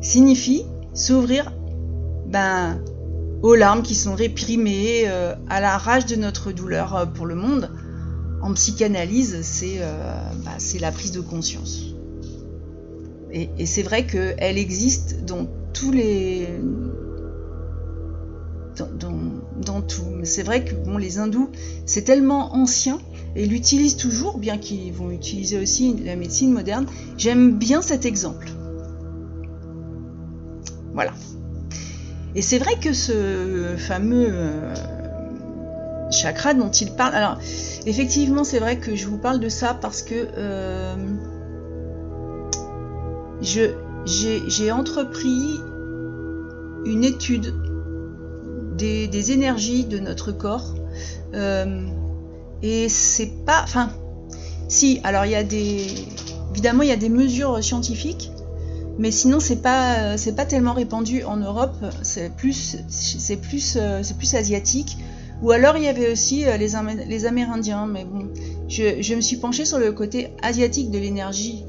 signifie 0.00 0.64
s'ouvrir 0.94 1.52
ben, 2.26 2.80
aux 3.42 3.54
larmes 3.54 3.82
qui 3.82 3.94
sont 3.94 4.14
réprimées, 4.14 5.06
à 5.48 5.60
la 5.60 5.78
rage 5.78 6.06
de 6.06 6.16
notre 6.16 6.52
douleur 6.52 7.08
pour 7.14 7.26
le 7.26 7.34
monde, 7.34 7.70
en 8.42 8.52
psychanalyse, 8.54 9.40
c'est 9.42 9.80
bah, 10.44 10.56
la 10.80 10.92
prise 10.92 11.12
de 11.12 11.20
conscience. 11.20 11.96
Et, 13.32 13.66
c'est 13.66 13.82
vrai 13.82 14.06
qu'elle 14.06 14.58
existe 14.58 15.24
dans 15.24 15.46
tous 15.72 15.92
les 15.92 16.48
dans, 18.76 19.82
tout. 19.82 20.04
C'est 20.24 20.42
vrai 20.42 20.64
que 20.64 20.74
les 20.98 21.18
hindous, 21.18 21.50
c'est 21.86 22.02
tellement 22.02 22.54
ancien 22.54 22.98
et 23.36 23.46
l'utilisent 23.46 23.96
toujours, 23.96 24.38
bien 24.38 24.56
qu'ils 24.56 24.92
vont 24.92 25.10
utiliser 25.10 25.58
aussi 25.58 25.94
la 26.04 26.16
médecine 26.16 26.52
moderne. 26.52 26.86
J'aime 27.18 27.58
bien 27.58 27.82
cet 27.82 28.06
exemple. 28.06 28.48
Voilà. 30.94 31.12
Et 32.34 32.42
c'est 32.42 32.58
vrai 32.58 32.78
que 32.80 32.94
ce 32.94 33.74
fameux 33.76 34.28
euh, 34.30 34.74
chakra 36.10 36.54
dont 36.54 36.70
il 36.70 36.92
parle, 36.92 37.14
alors 37.14 37.38
effectivement, 37.84 38.42
c'est 38.42 38.58
vrai 38.58 38.78
que 38.78 38.96
je 38.96 39.06
vous 39.06 39.18
parle 39.18 39.38
de 39.38 39.50
ça 39.50 39.74
parce 39.74 40.02
que 40.02 40.14
euh, 40.14 40.96
j'ai 43.42 44.70
entrepris 44.72 45.60
une 46.86 47.04
étude 47.04 47.54
des, 48.78 49.32
énergies 49.32 49.84
de 49.84 49.98
notre 49.98 50.32
corps. 50.32 50.74
Euh, 51.34 51.86
et 52.66 52.88
c'est 52.88 53.44
pas. 53.44 53.62
Enfin, 53.62 53.90
si, 54.68 55.00
alors 55.04 55.24
il 55.24 55.32
y 55.32 55.36
a 55.36 55.44
des. 55.44 55.86
Évidemment, 56.52 56.82
il 56.82 56.88
y 56.88 56.92
a 56.92 56.96
des 56.96 57.10
mesures 57.10 57.62
scientifiques, 57.62 58.30
mais 58.98 59.10
sinon, 59.10 59.40
c'est 59.40 59.62
pas, 59.62 60.16
pas 60.36 60.46
tellement 60.46 60.72
répandu 60.72 61.22
en 61.22 61.36
Europe. 61.36 61.76
C'est 62.02 62.34
plus, 62.34 62.78
plus, 63.42 63.78
c'est 64.02 64.16
plus 64.16 64.34
asiatique. 64.34 64.96
Ou 65.42 65.50
alors, 65.50 65.76
il 65.76 65.84
y 65.84 65.88
avait 65.88 66.10
aussi 66.10 66.46
euh, 66.46 66.56
les, 66.56 66.72
les 67.06 67.26
Amérindiens. 67.26 67.86
Mais 67.86 68.06
bon, 68.06 68.28
je, 68.68 69.02
je 69.02 69.14
me 69.14 69.20
suis 69.20 69.36
penchée 69.36 69.66
sur 69.66 69.78
le 69.78 69.92
côté 69.92 70.28
asiatique 70.42 70.90
de 70.90 70.98
l'énergie 70.98 71.62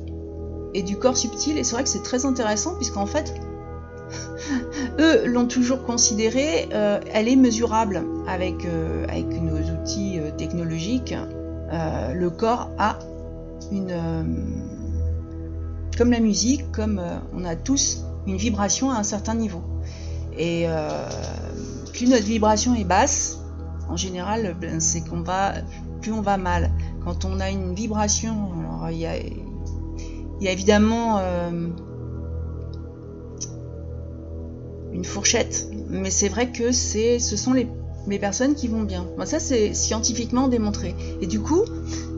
et 0.73 0.83
du 0.83 0.95
corps 0.95 1.17
subtil. 1.17 1.57
Et 1.57 1.65
c'est 1.65 1.73
vrai 1.73 1.83
que 1.83 1.89
c'est 1.89 2.03
très 2.03 2.25
intéressant, 2.25 2.75
puisqu'en 2.75 3.05
fait, 3.05 3.33
eux 4.99 5.27
l'ont 5.27 5.47
toujours 5.47 5.83
considérée, 5.83 6.69
euh, 6.73 6.99
elle 7.13 7.27
est 7.27 7.35
mesurable 7.35 8.03
avec, 8.27 8.65
euh, 8.65 9.05
avec 9.07 9.27
nos 9.41 9.57
outils 9.57 10.19
euh, 10.19 10.31
technologiques. 10.31 11.15
le 12.13 12.29
corps 12.29 12.69
a 12.77 12.97
une... 13.71 13.93
comme 15.97 16.11
la 16.11 16.19
musique, 16.19 16.71
comme 16.71 17.01
on 17.33 17.43
a 17.43 17.55
tous 17.55 18.03
une 18.25 18.37
vibration 18.37 18.91
à 18.91 18.97
un 18.97 19.03
certain 19.03 19.35
niveau. 19.35 19.61
Et 20.37 20.65
plus 21.93 22.07
notre 22.07 22.25
vibration 22.25 22.73
est 22.75 22.85
basse, 22.85 23.39
en 23.89 23.97
général, 23.97 24.55
ben, 24.61 24.79
c'est 24.79 25.01
qu'on 25.01 25.21
va, 25.21 25.55
plus 26.01 26.13
on 26.13 26.21
va 26.21 26.37
mal. 26.37 26.71
Quand 27.03 27.25
on 27.25 27.39
a 27.39 27.49
une 27.49 27.73
vibration, 27.73 28.51
alors 28.59 28.91
il 28.91 28.99
y 28.99 29.05
a, 29.05 29.17
il 29.17 30.41
y 30.41 30.47
a 30.47 30.51
évidemment 30.51 31.19
une 34.97 35.05
fourchette. 35.05 35.69
Mais 35.89 36.09
c'est 36.09 36.27
vrai 36.27 36.51
que 36.51 36.71
c'est, 36.71 37.19
ce 37.19 37.37
sont 37.37 37.53
les, 37.53 37.67
personnes 38.19 38.55
qui 38.55 38.67
vont 38.67 38.83
bien. 38.83 39.05
ça, 39.25 39.39
c'est 39.39 39.73
scientifiquement 39.73 40.47
démontré. 40.47 40.95
Et 41.21 41.27
du 41.27 41.39
coup, 41.39 41.63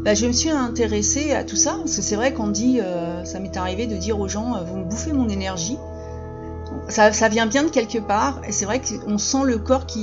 bah, 0.03 0.13
je 0.13 0.25
me 0.25 0.31
suis 0.31 0.49
intéressée 0.49 1.33
à 1.33 1.43
tout 1.43 1.57
ça, 1.57 1.75
parce 1.77 1.95
que 1.95 2.01
c'est 2.01 2.15
vrai 2.15 2.33
qu'on 2.33 2.47
dit, 2.47 2.79
euh, 2.79 3.25
ça 3.25 3.39
m'est 3.39 3.57
arrivé 3.57 3.85
de 3.85 3.97
dire 3.97 4.19
aux 4.19 4.27
gens, 4.27 4.55
euh, 4.55 4.63
vous 4.63 4.77
me 4.77 4.85
bouffez 4.85 5.13
mon 5.13 5.27
énergie. 5.27 5.77
Ça, 6.87 7.09
vient 7.27 7.47
bien 7.47 7.63
de 7.63 7.69
quelque 7.69 7.97
part, 7.97 8.41
et 8.47 8.51
c'est 8.51 8.65
vrai 8.65 8.81
qu'on 8.81 9.17
sent 9.17 9.43
le 9.43 9.57
corps 9.57 9.85
qui, 9.85 10.01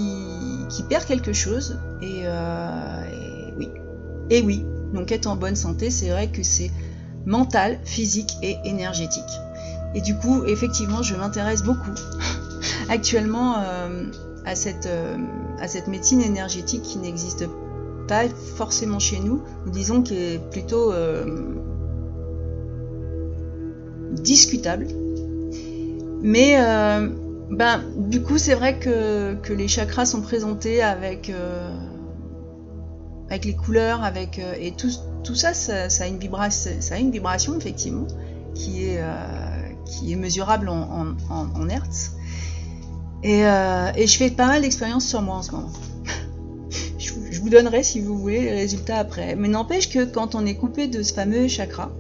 perd 0.88 1.04
quelque 1.04 1.32
chose. 1.32 1.78
Euh, 2.02 3.02
et, 3.10 3.54
oui. 3.56 3.68
Et 4.28 4.42
oui, 4.42 4.66
donc 4.92 5.10
être 5.12 5.26
en 5.26 5.36
bonne 5.36 5.56
santé, 5.56 5.90
c'est 5.90 6.10
vrai 6.10 6.28
que 6.28 6.42
c'est 6.42 6.70
mental, 7.24 7.78
physique 7.84 8.36
et 8.42 8.56
énergétique. 8.64 9.22
Et 9.94 10.00
du 10.00 10.16
coup, 10.16 10.44
effectivement, 10.44 11.02
je 11.02 11.14
m'intéresse 11.14 11.62
beaucoup 11.62 11.94
actuellement 12.88 13.56
euh, 13.58 14.04
à, 14.44 14.54
cette, 14.54 14.86
euh, 14.86 15.16
à 15.60 15.68
cette 15.68 15.88
médecine 15.88 16.22
énergétique 16.22 16.82
qui 16.82 16.98
n'existe 16.98 17.46
pas 18.08 18.28
forcément 18.56 18.98
chez 18.98 19.18
nous, 19.18 19.42
ou 19.66 19.70
disons 19.70 20.02
qui 20.02 20.14
est 20.14 20.50
plutôt 20.50 20.92
euh, 20.92 21.54
discutable. 24.12 24.86
Mais 26.22 26.56
ben, 27.50 27.82
du 27.96 28.22
coup, 28.22 28.38
c'est 28.38 28.54
vrai 28.54 28.78
que, 28.78 29.36
les 29.52 29.68
chakras 29.68 30.06
sont 30.06 30.22
présentés 30.22 30.82
avec, 30.82 31.32
les 33.44 33.54
couleurs, 33.54 34.02
avec, 34.02 34.38
et 34.38 34.72
tout, 34.72 35.34
ça, 35.34 35.52
ça, 35.52 36.04
a 36.04 36.06
une 36.06 37.10
vibration, 37.10 37.56
effectivement 37.56 38.06
qui 38.54 38.84
est, 38.86 40.16
mesurable 40.16 40.68
en 40.68 41.68
hertz. 41.68 42.12
Euh, 43.24 43.90
et, 43.96 44.06
je 44.06 44.16
fais 44.16 44.30
pas 44.30 44.46
mal 44.46 44.62
d'expériences 44.62 45.06
sur 45.06 45.22
moi 45.22 45.36
en 45.36 45.42
ce 45.42 45.52
moment. 45.52 45.70
je, 46.98 47.40
vous 47.40 47.48
donnerai, 47.48 47.82
si 47.82 48.00
vous 48.00 48.18
voulez, 48.18 48.40
les 48.40 48.54
résultats 48.54 48.98
après. 48.98 49.36
Mais 49.36 49.48
n'empêche 49.48 49.90
que 49.90 50.04
quand 50.04 50.34
on 50.34 50.44
est 50.46 50.54
coupé 50.54 50.86
de 50.86 51.02
ce 51.02 51.12
fameux 51.12 51.48
chakra, 51.48 51.90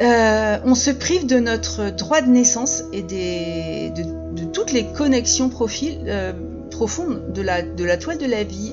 euh, 0.00 0.58
on 0.64 0.74
se 0.74 0.90
prive 0.90 1.26
de 1.26 1.38
notre 1.38 1.90
droit 1.90 2.22
de 2.22 2.28
naissance 2.28 2.82
et 2.92 3.02
de, 3.02 4.44
toutes 4.52 4.72
les 4.72 4.86
connexions 4.92 5.50
euh, 5.50 6.32
profondes 6.70 7.32
de 7.32 7.42
la, 7.42 7.96
toile 7.96 8.18
de 8.18 8.26
la 8.26 8.44
vie. 8.44 8.72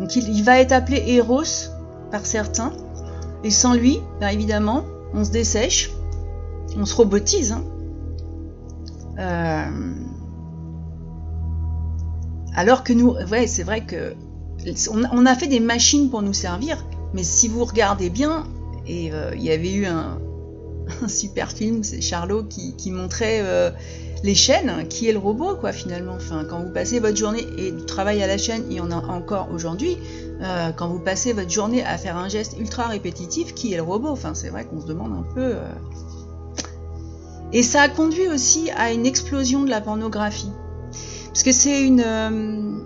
Donc 0.00 0.14
il, 0.14 0.42
va 0.44 0.60
être 0.60 0.72
appelé 0.72 1.02
Eros 1.06 1.70
par 2.10 2.26
certains. 2.26 2.72
Et 3.44 3.50
sans 3.50 3.74
lui, 3.74 3.98
bien 4.18 4.28
évidemment, 4.28 4.84
on 5.14 5.24
se 5.24 5.30
dessèche, 5.30 5.92
on 6.76 6.84
se 6.84 6.94
robotise. 6.94 7.52
Hein. 7.52 7.64
Euh, 9.18 9.64
alors 12.54 12.84
que 12.84 12.92
nous, 12.92 13.14
c'est 13.46 13.62
vrai 13.62 13.84
que 13.84 14.14
on, 14.90 15.26
a 15.26 15.34
fait 15.34 15.46
des 15.46 15.60
machines 15.60 16.10
pour 16.10 16.22
nous 16.22 16.32
servir, 16.32 16.84
mais 17.14 17.22
si 17.22 17.48
vous 17.48 17.64
regardez 17.64 18.10
bien, 18.10 18.44
et 18.86 19.12
euh, 19.12 19.30
il 19.34 19.42
y 19.42 19.50
avait 19.50 19.72
eu 19.72 19.86
un, 19.86 20.18
super 21.08 21.50
film, 21.50 21.84
c'est 21.84 22.00
Charlot 22.00 22.44
qui, 22.44 22.90
montrait 22.90 23.40
euh, 23.42 23.70
les 24.24 24.34
chaînes, 24.34 24.88
qui 24.88 25.08
est 25.08 25.12
le 25.12 25.18
robot, 25.18 25.56
quoi, 25.56 25.72
finalement. 25.72 26.18
Quand 26.48 26.60
vous 26.60 26.72
passez 26.72 26.98
votre 26.98 27.16
journée 27.16 27.46
et 27.56 27.70
du 27.70 27.84
travail 27.84 28.22
à 28.22 28.26
la 28.26 28.38
chaîne, 28.38 28.64
il 28.68 28.76
y 28.76 28.80
en 28.80 28.90
a 28.90 28.96
encore 28.96 29.48
aujourd'hui. 29.52 29.96
quand 30.76 30.88
vous 30.88 31.00
passez 31.00 31.32
votre 31.32 31.50
journée 31.50 31.84
à 31.84 31.96
faire 31.98 32.16
un 32.16 32.28
geste 32.28 32.56
ultra 32.58 32.88
répétitif, 32.88 33.54
qui 33.54 33.72
est 33.72 33.76
le 33.76 33.82
robot? 33.82 34.16
C'est 34.34 34.50
vrai 34.50 34.64
qu'on 34.64 34.80
se 34.80 34.86
demande 34.86 35.12
un 35.12 35.34
peu. 35.34 35.54
Et 37.52 37.62
ça 37.62 37.82
a 37.82 37.88
conduit 37.88 38.28
aussi 38.28 38.70
à 38.76 38.92
une 38.92 39.06
explosion 39.06 39.64
de 39.64 39.70
la 39.70 39.80
pornographie. 39.80 40.52
Parce 41.28 41.42
que 41.42 41.52
c'est 41.52 41.82
une, 41.82 42.02
euh, 42.04 42.78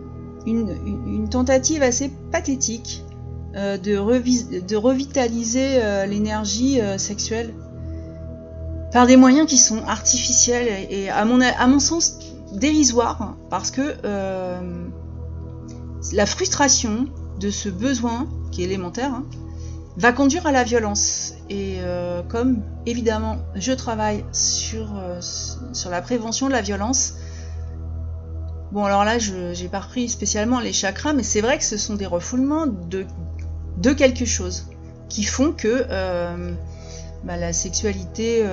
une, 0.47 1.29
tentative 1.31 1.83
assez 1.83 2.11
pathétique 2.31 3.05
euh, 3.57 3.77
de, 3.77 4.61
de, 4.61 4.77
revitaliser 4.77 5.83
euh, 5.83 6.07
l'énergie 6.07 6.81
sexuelle 6.99 7.55
par 8.93 9.07
des 9.07 9.17
moyens 9.17 9.49
qui 9.49 9.57
sont 9.57 9.83
artificiels 9.87 10.69
et, 10.91 11.09
à, 11.09 11.25
mon, 11.25 11.41
à 11.41 11.67
mon 11.67 11.81
sens 11.81 12.19
dérisoires, 12.53 13.37
parce 13.49 13.71
que 13.71 13.95
la 16.13 16.27
frustration 16.27 17.07
de 17.41 17.51
ce 17.51 17.71
besoin 17.71 18.29
qui 18.53 18.63
est 18.63 18.67
élémentaire, 18.67 19.13
hein, 19.13 19.25
va 19.97 20.13
conduire 20.13 20.47
à 20.47 20.53
la 20.53 20.63
violence. 20.63 21.32
Et 21.53 21.81
euh, 21.81 22.23
comme 22.23 22.63
évidemment 22.87 23.37
je 23.55 23.73
travaille 23.73 24.25
sur, 24.33 24.97
euh, 24.97 25.21
sur 25.21 25.91
la 25.91 26.01
prévention 26.01 26.47
de 26.47 26.53
la 26.53 26.63
violence, 26.63 27.17
bon 28.71 28.87
alors 28.87 29.05
là 29.05 29.19
j'ai 29.19 29.69
pas 29.69 29.81
repris 29.81 30.09
spécialement 30.09 30.61
les 30.61 30.73
chakras, 30.73 31.13
mais 31.13 31.23
c'est 31.23 31.43
vrai 31.43 31.59
que 31.59 31.65
ce 31.65 31.77
sont 31.77 31.95
des 31.95 32.07
refoulements 32.07 32.67
de, 32.67 33.05
de 33.77 33.93
quelque 33.93 34.25
chose 34.25 34.71
qui 35.11 35.25
font 35.25 35.53
que 35.53 35.85
euh, 35.91 36.55
bah, 37.23 37.37
la 37.37 37.53
sexualité 37.53 38.47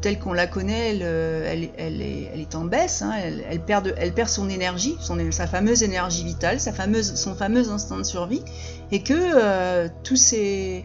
telle 0.00 0.20
qu'on 0.20 0.34
la 0.34 0.46
connaît, 0.46 0.90
elle, 0.90 1.70
elle, 1.76 2.00
est, 2.00 2.54
en 2.54 2.64
baisse, 2.64 3.02
hein. 3.02 3.12
elle, 3.50 3.60
perd 3.60 3.92
elle 3.96 4.12
perd 4.12 4.28
son 4.28 4.48
énergie, 4.50 4.94
son, 5.00 5.18
sa 5.32 5.48
fameuse 5.48 5.82
énergie 5.82 6.22
vitale, 6.22 6.60
sa 6.60 6.72
fameuse, 6.72 7.16
son 7.16 7.34
fameux 7.34 7.70
instinct 7.70 7.98
de 7.98 8.04
survie, 8.04 8.42
et 8.92 9.02
que 9.02 9.88
tous 10.04 10.16
ces... 10.16 10.84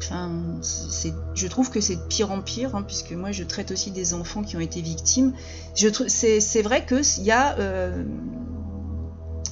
Je 0.00 1.46
trouve 1.46 1.70
que 1.70 1.80
c'est 1.80 1.96
de 1.96 2.06
pire 2.08 2.30
en 2.30 2.40
pire, 2.40 2.74
hein, 2.74 2.82
puisque 2.82 3.12
moi 3.12 3.32
je 3.32 3.44
traite 3.44 3.70
aussi 3.70 3.90
des 3.90 4.14
enfants 4.14 4.42
qui 4.42 4.56
ont 4.56 4.60
été 4.60 4.80
victimes. 4.80 5.32
C'est 5.74 6.62
vrai 6.62 6.86
qu'il 6.86 7.24
y 7.24 7.30
a 7.30 7.58
euh, 7.58 8.04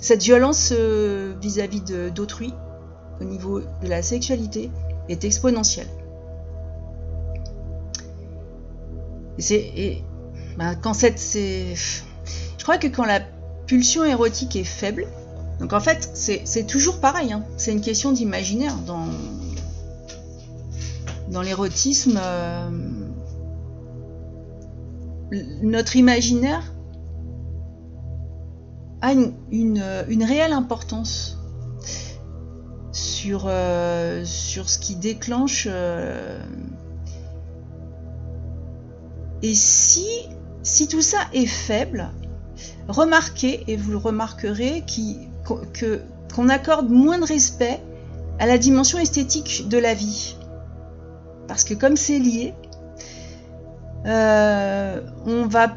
cette 0.00 0.22
violence 0.22 0.72
euh, 0.72 1.35
vis-à-vis 1.40 1.82
d'autrui, 2.14 2.52
au 3.20 3.24
niveau 3.24 3.61
de 3.61 3.88
la 3.88 4.02
sexualité, 4.02 4.70
est 5.09 5.24
exponentielle. 5.24 5.88
Et 9.50 10.02
bah, 10.56 10.74
quand 10.74 10.94
cette, 10.94 11.20
je 11.20 12.62
crois 12.62 12.78
que 12.78 12.87
quand 12.87 13.04
la 13.04 13.20
pulsion 13.66 14.04
érotique 14.04 14.56
est 14.56 14.64
faible, 14.64 15.06
donc 15.61 15.72
en 15.72 15.80
fait, 15.80 16.11
c'est 16.14 16.66
toujours 16.66 17.00
pareil, 17.00 17.32
hein. 17.32 17.44
c'est 17.56 17.72
une 17.72 17.80
question 17.80 18.12
d'imaginaire. 18.12 18.76
Dans, 18.87 19.06
dans 21.28 21.42
l'érotisme, 21.42 22.18
euh, 22.22 22.70
notre 25.62 25.96
imaginaire 25.96 26.72
a 29.02 29.12
une, 29.12 30.24
réelle 30.24 30.52
importance 30.52 31.38
sur, 32.92 33.44
euh, 33.46 34.24
sur 34.24 34.68
ce 34.68 34.78
qui 34.78 34.96
déclenche. 34.96 35.66
euh, 35.70 36.40
et 39.42 39.54
si, 39.54 40.06
si 40.62 40.88
tout 40.88 41.02
ça 41.02 41.18
est 41.32 41.46
faible, 41.46 42.10
remarquez, 42.88 43.64
et 43.68 43.76
vous 43.76 43.90
le 43.90 43.98
remarquerez, 43.98 44.84
qu'on 45.44 46.48
accorde 46.48 46.88
moins 46.88 47.18
de 47.18 47.24
respect 47.24 47.80
à 48.38 48.46
la 48.46 48.58
dimension 48.58 48.98
esthétique 48.98 49.68
de 49.68 49.78
la 49.78 49.94
vie. 49.94 50.36
Parce 51.48 51.64
que 51.64 51.74
comme 51.74 51.96
c'est 51.96 52.18
lié, 52.18 52.54
euh, 54.06 55.00
on 55.24 55.46
va 55.46 55.68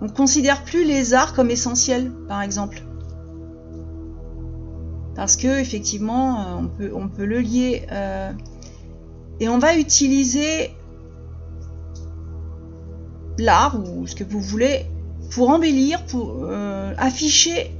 on 0.00 0.08
considère 0.08 0.62
plus 0.62 0.84
les 0.84 1.14
arts 1.14 1.34
comme 1.34 1.50
essentiels, 1.50 2.12
par 2.28 2.42
exemple. 2.42 2.82
Parce 5.16 5.36
que 5.36 5.60
effectivement, 5.60 6.40
euh, 6.40 6.54
on 6.60 6.68
peut, 6.68 6.92
on 6.94 7.08
peut 7.08 7.24
le 7.24 7.40
lier. 7.40 7.86
Euh, 7.90 8.32
et 9.40 9.48
on 9.48 9.58
va 9.58 9.76
utiliser 9.76 10.70
l'art 13.38 13.78
ou 13.78 14.06
ce 14.06 14.14
que 14.14 14.24
vous 14.24 14.40
voulez 14.40 14.86
pour 15.30 15.50
embellir, 15.50 16.04
pour 16.06 16.44
afficher 16.96 17.70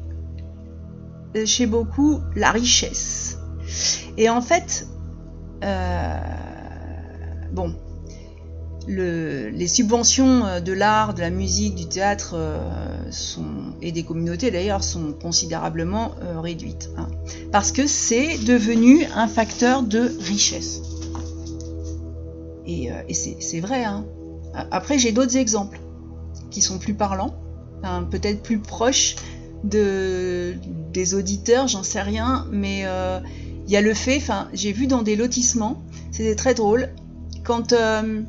chez 1.45 1.67
beaucoup 1.67 2.21
la 2.37 2.53
richesse. 2.53 3.39
Et 4.17 4.31
en 4.31 4.41
fait, 4.41 4.87
bon, 7.53 7.75
le, 8.89 9.51
les 9.51 9.69
subventions 9.69 10.47
euh, 10.47 10.61
de 10.61 10.73
l'art, 10.73 11.15
de 11.15 11.21
la 11.21 11.31
musique, 11.31 11.75
du 11.75 11.87
théâtre 11.87 12.33
euh, 12.35 12.59
sont, 13.11 13.75
et 13.83 13.93
des 13.93 14.03
communautés 14.03 14.51
d'ailleurs 14.51 14.83
sont 14.83 15.13
considérablement 15.13 16.13
euh, 16.23 16.41
réduites. 16.41 16.91
Hein, 16.97 17.09
parce 17.53 17.71
que 17.71 17.87
c'est 17.87 18.39
devenu 18.39 19.05
un 19.15 19.29
facteur 19.29 19.83
de 19.83 20.11
richesse. 20.21 20.81
Et, 22.67 22.91
euh, 22.91 22.95
c'est 23.41 23.61
vrai. 23.61 23.85
Hein. 23.85 24.05
Après, 24.71 24.99
j'ai 24.99 25.13
d'autres 25.13 25.37
exemples 25.37 25.81
qui 26.51 26.63
sont 26.63 26.79
plus 26.79 26.95
parlants, 26.95 27.35
hein, 27.83 28.05
peut-être 28.11 28.43
plus 28.43 28.59
proches 28.59 29.17
de, 29.65 30.55
des 30.93 31.15
auditeurs, 31.15 31.69
j'en 31.69 31.83
sais 31.83 32.01
rien, 32.01 32.47
mais 32.51 32.83
euh, 32.85 33.21
il 33.69 33.73
y 33.73 33.77
a 33.77 33.83
le 33.83 33.95
fait, 33.95 34.17
enfin, 34.17 34.49
j'ai 34.55 34.73
vu 34.73 34.87
dans 34.87 35.03
des 35.03 35.15
lotissements, 35.15 35.83
c'était 36.11 36.35
très 36.35 36.55
drôle, 36.55 36.89
quand 37.45 37.73
euh, 37.75 38.23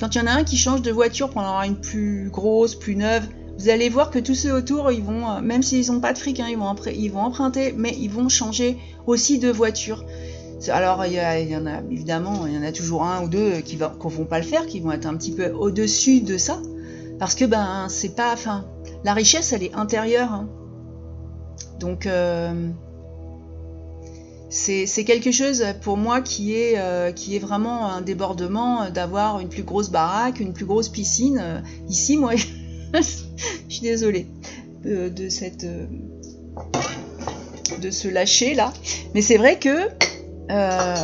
quand 0.00 0.14
il 0.14 0.18
y 0.18 0.20
en 0.20 0.26
a 0.26 0.32
un 0.32 0.44
qui 0.44 0.56
change 0.56 0.82
de 0.82 0.90
voiture 0.90 1.30
pour 1.30 1.42
en 1.42 1.44
avoir 1.44 1.62
une 1.62 1.80
plus 1.80 2.28
grosse, 2.30 2.74
plus 2.74 2.96
neuve, 2.96 3.26
vous 3.58 3.68
allez 3.68 3.88
voir 3.88 4.10
que 4.10 4.18
tous 4.18 4.34
ceux 4.34 4.52
autour, 4.52 4.90
ils 4.90 5.02
vont, 5.02 5.28
euh, 5.28 5.40
même 5.40 5.62
s'ils 5.62 5.90
n'ont 5.92 6.00
pas 6.00 6.12
de 6.12 6.18
fric, 6.18 6.40
hein, 6.40 6.46
ils, 6.48 6.56
vont 7.10 7.20
emprunter, 7.20 7.72
mais 7.76 7.96
ils 7.98 8.10
vont 8.10 8.28
changer 8.28 8.78
aussi 9.06 9.38
de 9.38 9.50
voiture. 9.50 10.04
Alors, 10.68 11.04
il 11.06 11.12
y, 11.12 11.56
en 11.56 11.66
a 11.66 11.80
évidemment, 11.88 12.46
il 12.46 12.54
y 12.54 12.58
en 12.58 12.62
a 12.64 12.72
toujours 12.72 13.04
un 13.04 13.22
ou 13.22 13.28
deux 13.28 13.60
qui 13.60 13.76
ne 13.76 13.84
vont 13.84 14.24
pas 14.24 14.38
le 14.38 14.44
faire, 14.44 14.66
qui 14.66 14.80
vont 14.80 14.90
être 14.90 15.06
un 15.06 15.16
petit 15.16 15.32
peu 15.32 15.50
au-dessus 15.50 16.20
de 16.20 16.36
ça, 16.36 16.60
parce 17.20 17.36
que 17.36 17.44
ben, 17.44 17.86
c'est 17.88 18.16
pas, 18.16 18.34
la 19.04 19.14
richesse, 19.14 19.52
elle 19.52 19.62
est 19.62 19.74
intérieure. 19.74 20.32
Hein. 20.32 20.48
Donc, 21.78 22.06
euh, 22.06 22.70
c'est 24.50 25.04
quelque 25.04 25.30
chose 25.30 25.64
pour 25.82 25.96
moi 25.96 26.20
qui 26.20 26.54
est, 26.54 26.78
euh, 26.78 27.12
qui 27.12 27.36
est 27.36 27.38
vraiment 27.38 27.86
un 27.86 28.00
débordement 28.00 28.88
d'avoir 28.90 29.40
une 29.40 29.48
plus 29.48 29.62
grosse 29.62 29.90
baraque, 29.90 30.40
une 30.40 30.52
plus 30.52 30.64
grosse 30.64 30.88
piscine. 30.88 31.38
Euh, 31.40 31.60
ici, 31.88 32.16
moi, 32.16 32.32
je 32.94 33.02
suis 33.68 33.82
désolée 33.82 34.26
de, 34.84 35.28
cette. 35.28 35.66
de 37.80 37.90
se 37.90 38.08
lâcher 38.08 38.54
là. 38.54 38.72
Mais 39.14 39.20
c'est 39.20 39.36
vrai 39.36 39.58
que 39.58 39.88
euh, 40.50 40.96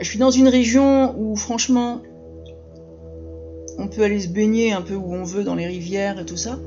je 0.00 0.04
suis 0.04 0.18
dans 0.18 0.30
une 0.30 0.48
région 0.48 1.14
où, 1.18 1.36
franchement, 1.36 2.02
on 3.78 3.86
peut 3.86 4.02
aller 4.02 4.20
se 4.20 4.28
baigner 4.28 4.72
un 4.72 4.82
peu 4.82 4.94
où 4.94 5.14
on 5.14 5.22
veut 5.22 5.44
dans 5.44 5.54
les 5.54 5.66
rivières 5.66 6.18
et 6.18 6.26
tout 6.26 6.36
ça. 6.36 6.58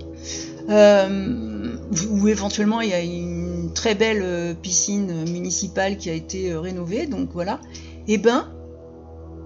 Euh, 0.69 1.75
où 2.09 2.27
éventuellement 2.27 2.81
il 2.81 2.89
y 2.89 2.93
a 2.93 3.01
une 3.01 3.30
très 3.81 3.95
belle 3.95 4.55
piscine 4.61 5.27
municipale 5.31 5.97
qui 5.97 6.11
a 6.11 6.13
été 6.13 6.55
rénovée, 6.55 7.07
donc 7.07 7.29
voilà. 7.33 7.59
Et 8.07 8.19
ben, 8.19 8.47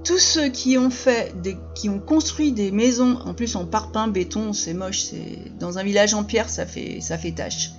tous 0.03 0.17
ceux 0.17 0.49
qui 0.49 0.77
ont 0.77 0.89
fait, 0.89 1.33
des, 1.41 1.55
qui 1.73 1.87
ont 1.87 1.99
construit 1.99 2.51
des 2.51 2.69
maisons, 2.69 3.17
en 3.23 3.33
plus 3.33 3.55
en 3.55 3.65
parpaing, 3.65 4.09
béton, 4.09 4.51
c'est 4.51 4.73
moche, 4.73 5.03
c'est 5.03 5.57
dans 5.57 5.77
un 5.77 5.83
village 5.83 6.13
en 6.13 6.25
pierre, 6.25 6.49
ça 6.49 6.65
fait, 6.65 6.99
ça 6.99 7.17
fait 7.17 7.31
tâche. 7.31 7.71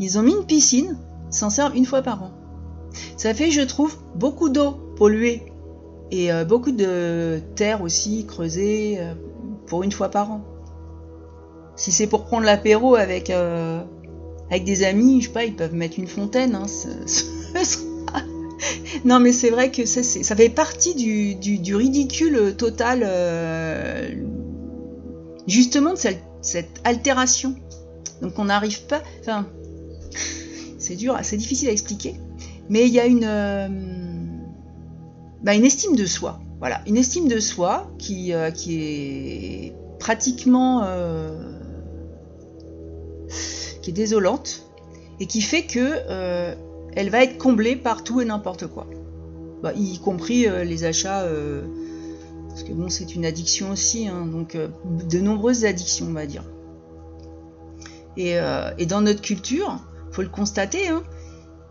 Ils 0.00 0.18
ont 0.18 0.22
mis 0.22 0.32
une 0.32 0.44
piscine, 0.44 0.98
s'en 1.30 1.50
servent 1.50 1.76
une 1.76 1.86
fois 1.86 2.02
par 2.02 2.20
an. 2.24 2.32
Ça 3.16 3.32
fait, 3.32 3.52
je 3.52 3.60
trouve, 3.60 3.96
beaucoup 4.16 4.48
d'eau 4.48 4.72
polluée 4.96 5.52
et 6.10 6.32
euh, 6.32 6.44
beaucoup 6.44 6.72
de 6.72 7.40
terre 7.54 7.80
aussi 7.80 8.26
creusée 8.26 8.96
euh, 8.98 9.14
pour 9.68 9.84
une 9.84 9.92
fois 9.92 10.08
par 10.08 10.32
an. 10.32 10.40
Si 11.76 11.92
c'est 11.92 12.08
pour 12.08 12.24
prendre 12.24 12.44
l'apéro 12.44 12.96
avec, 12.96 13.30
euh, 13.30 13.84
avec 14.52 14.64
des 14.64 14.84
amis, 14.84 15.22
je 15.22 15.28
sais 15.28 15.32
pas, 15.32 15.44
ils 15.44 15.56
peuvent 15.56 15.74
mettre 15.74 15.98
une 15.98 16.06
fontaine. 16.06 16.54
Hein, 16.54 16.66
non, 19.06 19.18
mais 19.18 19.32
c'est 19.32 19.48
vrai 19.48 19.70
que 19.70 19.86
ça, 19.86 20.02
ça 20.02 20.36
fait 20.36 20.50
partie 20.50 20.94
du, 20.94 21.74
ridicule 21.74 22.54
total, 22.58 23.00
euh, 23.02 24.10
justement, 25.46 25.94
de 25.94 25.98
cette, 26.42 26.68
altération. 26.84 27.56
Donc 28.20 28.38
on 28.38 28.44
n'arrive 28.44 28.82
pas. 28.82 29.02
Enfin, 29.20 29.46
c'est 30.78 30.96
dur, 30.96 31.18
c'est 31.22 31.38
difficile 31.38 31.70
à 31.70 31.72
expliquer. 31.72 32.16
Mais 32.68 32.86
il 32.86 32.92
y 32.92 33.00
a 33.00 33.06
une, 33.06 33.24
euh, 33.24 33.68
bah, 35.42 35.54
une 35.54 35.64
estime 35.64 35.96
de 35.96 36.04
soi. 36.04 36.40
Voilà, 36.58 36.82
une 36.86 36.98
estime 36.98 37.26
de 37.26 37.40
soi 37.40 37.90
qui, 37.98 38.34
euh, 38.34 38.50
qui 38.50 38.82
est 38.82 39.74
pratiquement 39.98 40.82
qui 43.82 43.90
est 43.90 43.94
désolante 43.94 44.62
et 45.20 45.26
qui 45.26 45.40
fait 45.40 45.64
que 45.64 45.78
euh, 45.78 46.54
elle 46.94 47.10
va 47.10 47.22
être 47.22 47.38
comblée 47.38 47.76
par 47.76 48.04
tout 48.04 48.20
et 48.20 48.24
n'importe 48.24 48.66
quoi, 48.66 48.86
bah, 49.62 49.72
y 49.74 49.98
compris 49.98 50.46
euh, 50.46 50.64
les 50.64 50.84
achats, 50.84 51.22
euh, 51.22 51.62
parce 52.48 52.62
que 52.62 52.72
bon, 52.72 52.88
c'est 52.88 53.14
une 53.14 53.26
addiction 53.26 53.70
aussi, 53.70 54.08
hein, 54.08 54.26
donc 54.26 54.56
de 54.56 55.18
nombreuses 55.20 55.64
addictions, 55.64 56.06
on 56.08 56.12
va 56.12 56.26
dire. 56.26 56.44
Et, 58.16 58.36
dans 58.86 59.00
notre 59.00 59.22
culture, 59.22 59.80
faut 60.10 60.20
le 60.20 60.28
constater, 60.28 60.88
hein, 60.88 61.02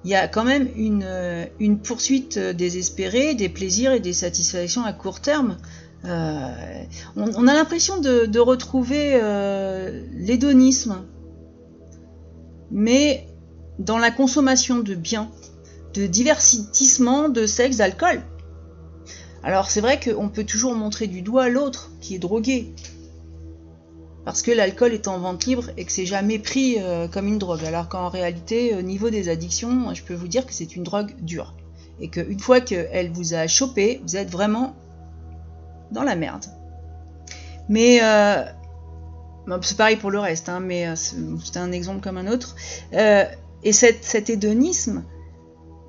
il 0.04 0.10
y 0.10 0.16
a 0.16 0.28
quand 0.28 0.44
même 0.44 0.68
une, 0.76 1.78
poursuite 1.84 2.40
désespérée 2.40 3.36
des 3.36 3.48
plaisirs 3.48 3.92
et 3.92 4.00
des 4.00 4.14
satisfactions 4.14 4.84
à 4.84 4.92
court 4.92 5.20
terme. 5.20 5.58
On, 6.04 7.48
a 7.48 7.54
l'impression 7.54 8.00
de, 8.00 8.26
de, 8.26 8.40
retrouver 8.40 9.20
euh, 9.22 10.04
l'hédonisme, 10.14 11.04
mais 12.72 13.28
dans 13.80 13.98
la 13.98 14.12
consommation 14.12 14.80
de 14.80 14.96
biens, 14.96 15.30
de 15.94 16.08
divertissement, 16.08 17.30
de 17.30 17.46
sexe, 17.46 17.78
d'alcool. 17.78 18.22
Alors 19.44 19.70
c'est 19.70 19.82
vrai 19.82 20.00
qu'on 20.00 20.30
peut 20.30 20.44
toujours 20.44 20.76
montrer 20.76 21.08
du 21.08 21.22
doigt 21.22 21.50
l'autre 21.50 21.92
qui 22.00 22.16
est 22.16 22.20
drogué, 22.20 22.74
parce 24.24 24.44
que 24.44 24.52
l'alcool 24.52 24.94
est 24.94 25.08
en 25.08 25.18
vente 25.18 25.46
libre 25.46 25.72
et 25.78 25.86
que 25.86 25.92
c'est 25.92 26.06
jamais 26.06 26.38
pris 26.38 26.76
euh, 26.80 27.08
comme 27.08 27.28
une 27.28 27.40
drogue. 27.40 27.66
Alors 27.66 27.90
qu'en 27.90 28.10
réalité, 28.10 28.76
au 28.76 28.82
niveau 28.82 29.10
des 29.10 29.30
addictions, 29.30 29.94
je 29.94 30.04
peux 30.04 30.14
vous 30.14 30.28
dire 30.28 30.46
que 30.46 30.54
c'est 30.54 30.76
une 30.76 30.84
drogue 30.84 31.16
dure. 31.22 31.56
Et 32.00 32.10
qu'une 32.10 32.40
fois 32.40 32.62
qu'elle 32.62 33.12
vous 33.12 33.34
a 33.34 33.48
chopé, 33.48 34.00
vous 34.04 34.16
êtes 34.16 34.30
vraiment 34.30 34.76
dans 35.92 36.04
la 36.04 36.16
merde. 36.16 36.46
Mais 37.68 38.00
euh, 38.02 38.44
c'est 39.62 39.78
pareil 39.78 39.98
pour 39.98 40.12
le 40.12 40.20
reste, 40.20 40.50
hein, 40.50 40.60
mais 40.60 40.88
c'est 40.96 41.58
un 41.58 41.72
exemple 41.72 42.02
comme 42.02 42.18
un 42.18 42.28
autre. 42.28 42.56
Euh, 42.94 43.26
et 43.64 43.74
cet 43.74 44.30
hédonisme, 44.30 45.04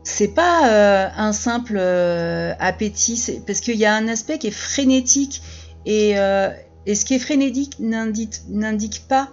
c'est 0.04 0.34
pas 0.34 0.68
euh, 0.68 1.08
un 1.16 1.32
simple 1.32 1.78
appétit, 1.78 3.40
parce 3.46 3.60
qu'il 3.60 3.76
y 3.76 3.86
a 3.86 3.94
un 3.94 4.08
aspect 4.08 4.38
qui 4.38 4.48
est 4.48 4.50
frénétique 4.50 5.42
et 5.86 6.14
ce 6.14 7.04
qui 7.04 7.14
est 7.14 7.18
frénétique 7.18 7.76
n'indique 7.78 9.06
pas 9.08 9.30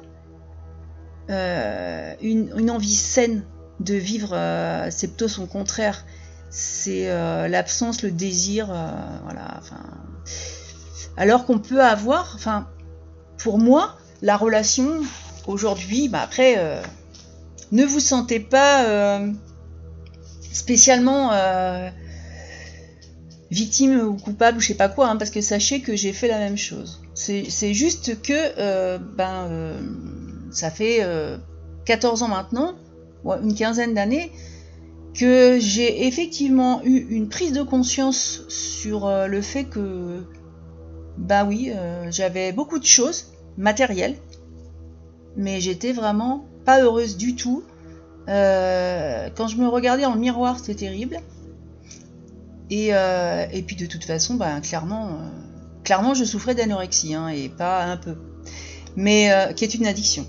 euh, 1.30 2.16
une, 2.22 2.72
envie 2.72 2.96
saine 2.96 3.44
de 3.80 3.94
vivre, 3.94 4.32
euh, 4.34 4.88
c'est 4.90 5.08
plutôt 5.08 5.28
son 5.28 5.46
contraire. 5.46 6.06
C'est 6.50 7.12
euh, 7.12 7.48
l'absence, 7.48 8.02
le 8.02 8.10
désir, 8.10 8.68
voilà. 9.24 9.60
Alors 11.18 11.46
qu'on 11.46 11.60
peut 11.60 11.84
avoir, 11.84 12.32
enfin, 12.34 12.68
pour 13.38 13.60
moi, 13.60 13.98
la 14.22 14.38
relation, 14.38 15.02
aujourd'hui, 15.48 16.10
bah 16.10 16.22
après, 16.22 16.56
euh, 16.58 16.82
ne 17.72 17.86
vous 17.86 18.00
sentez 18.00 18.40
pas 18.40 18.86
euh, 18.86 19.32
spécialement 20.52 21.32
victime 23.52 24.00
ou 24.00 24.14
coupable 24.16 24.58
ou 24.58 24.62
je 24.62 24.68
sais 24.68 24.76
pas 24.76 24.90
quoi, 24.90 25.08
hein, 25.08 25.16
parce 25.16 25.32
que 25.32 25.42
sachez 25.42 25.82
que 25.82 25.96
j'ai 25.96 26.14
fait 26.14 26.28
la 26.28 26.38
même 26.38 26.58
chose. 26.58 27.02
C'est 27.16 27.74
juste 27.74 28.22
que 28.22 28.98
ben, 29.16 29.76
ça 30.52 30.70
fait 30.70 31.06
14 31.86 32.24
ans 32.24 32.28
maintenant, 32.28 32.76
une 33.26 33.56
quinzaine 33.56 33.94
d'années, 33.94 34.32
que 35.16 35.58
j'ai 35.60 36.08
effectivement 36.08 36.82
eu 36.84 37.08
une 37.10 37.28
prise 37.28 37.52
de 37.52 37.64
conscience 37.64 38.44
sur 38.48 39.10
le 39.28 39.42
fait 39.42 39.66
que, 39.66 40.24
bah 41.18 41.44
oui, 41.46 41.72
j'avais 42.12 42.52
beaucoup 42.52 42.80
de 42.80 42.86
choses 42.86 43.26
matérielles 43.60 44.16
mais 45.36 45.62
j'étais 45.62 45.94
vraiment 45.94 46.46
pas 46.66 46.82
heureuse 46.82 47.18
du 47.18 47.36
tout. 47.36 47.64
Euh, 48.28 49.30
quand 49.36 49.48
je 49.48 49.58
me 49.58 49.68
regardais 49.68 50.06
en 50.06 50.16
miroir, 50.16 50.60
c'était 50.60 50.76
terrible. 50.76 51.20
Et, 52.70 52.90
euh, 52.94 53.48
et, 53.52 53.64
puis 53.64 53.76
de 53.76 53.86
toute 53.88 54.04
façon, 54.04 54.36
ben, 54.36 54.60
clairement, 54.62 55.08
euh, 55.08 55.12
clairement, 55.84 56.14
je 56.14 56.24
souffrais 56.24 56.54
d'anorexie, 56.54 57.16
hein, 57.16 57.30
et 57.30 57.50
pas 57.50 57.84
un 57.86 57.98
peu. 57.98 58.16
Mais 58.96 59.32
qui 59.56 59.64
est 59.64 59.74
une 59.76 59.88
addiction. 59.88 60.28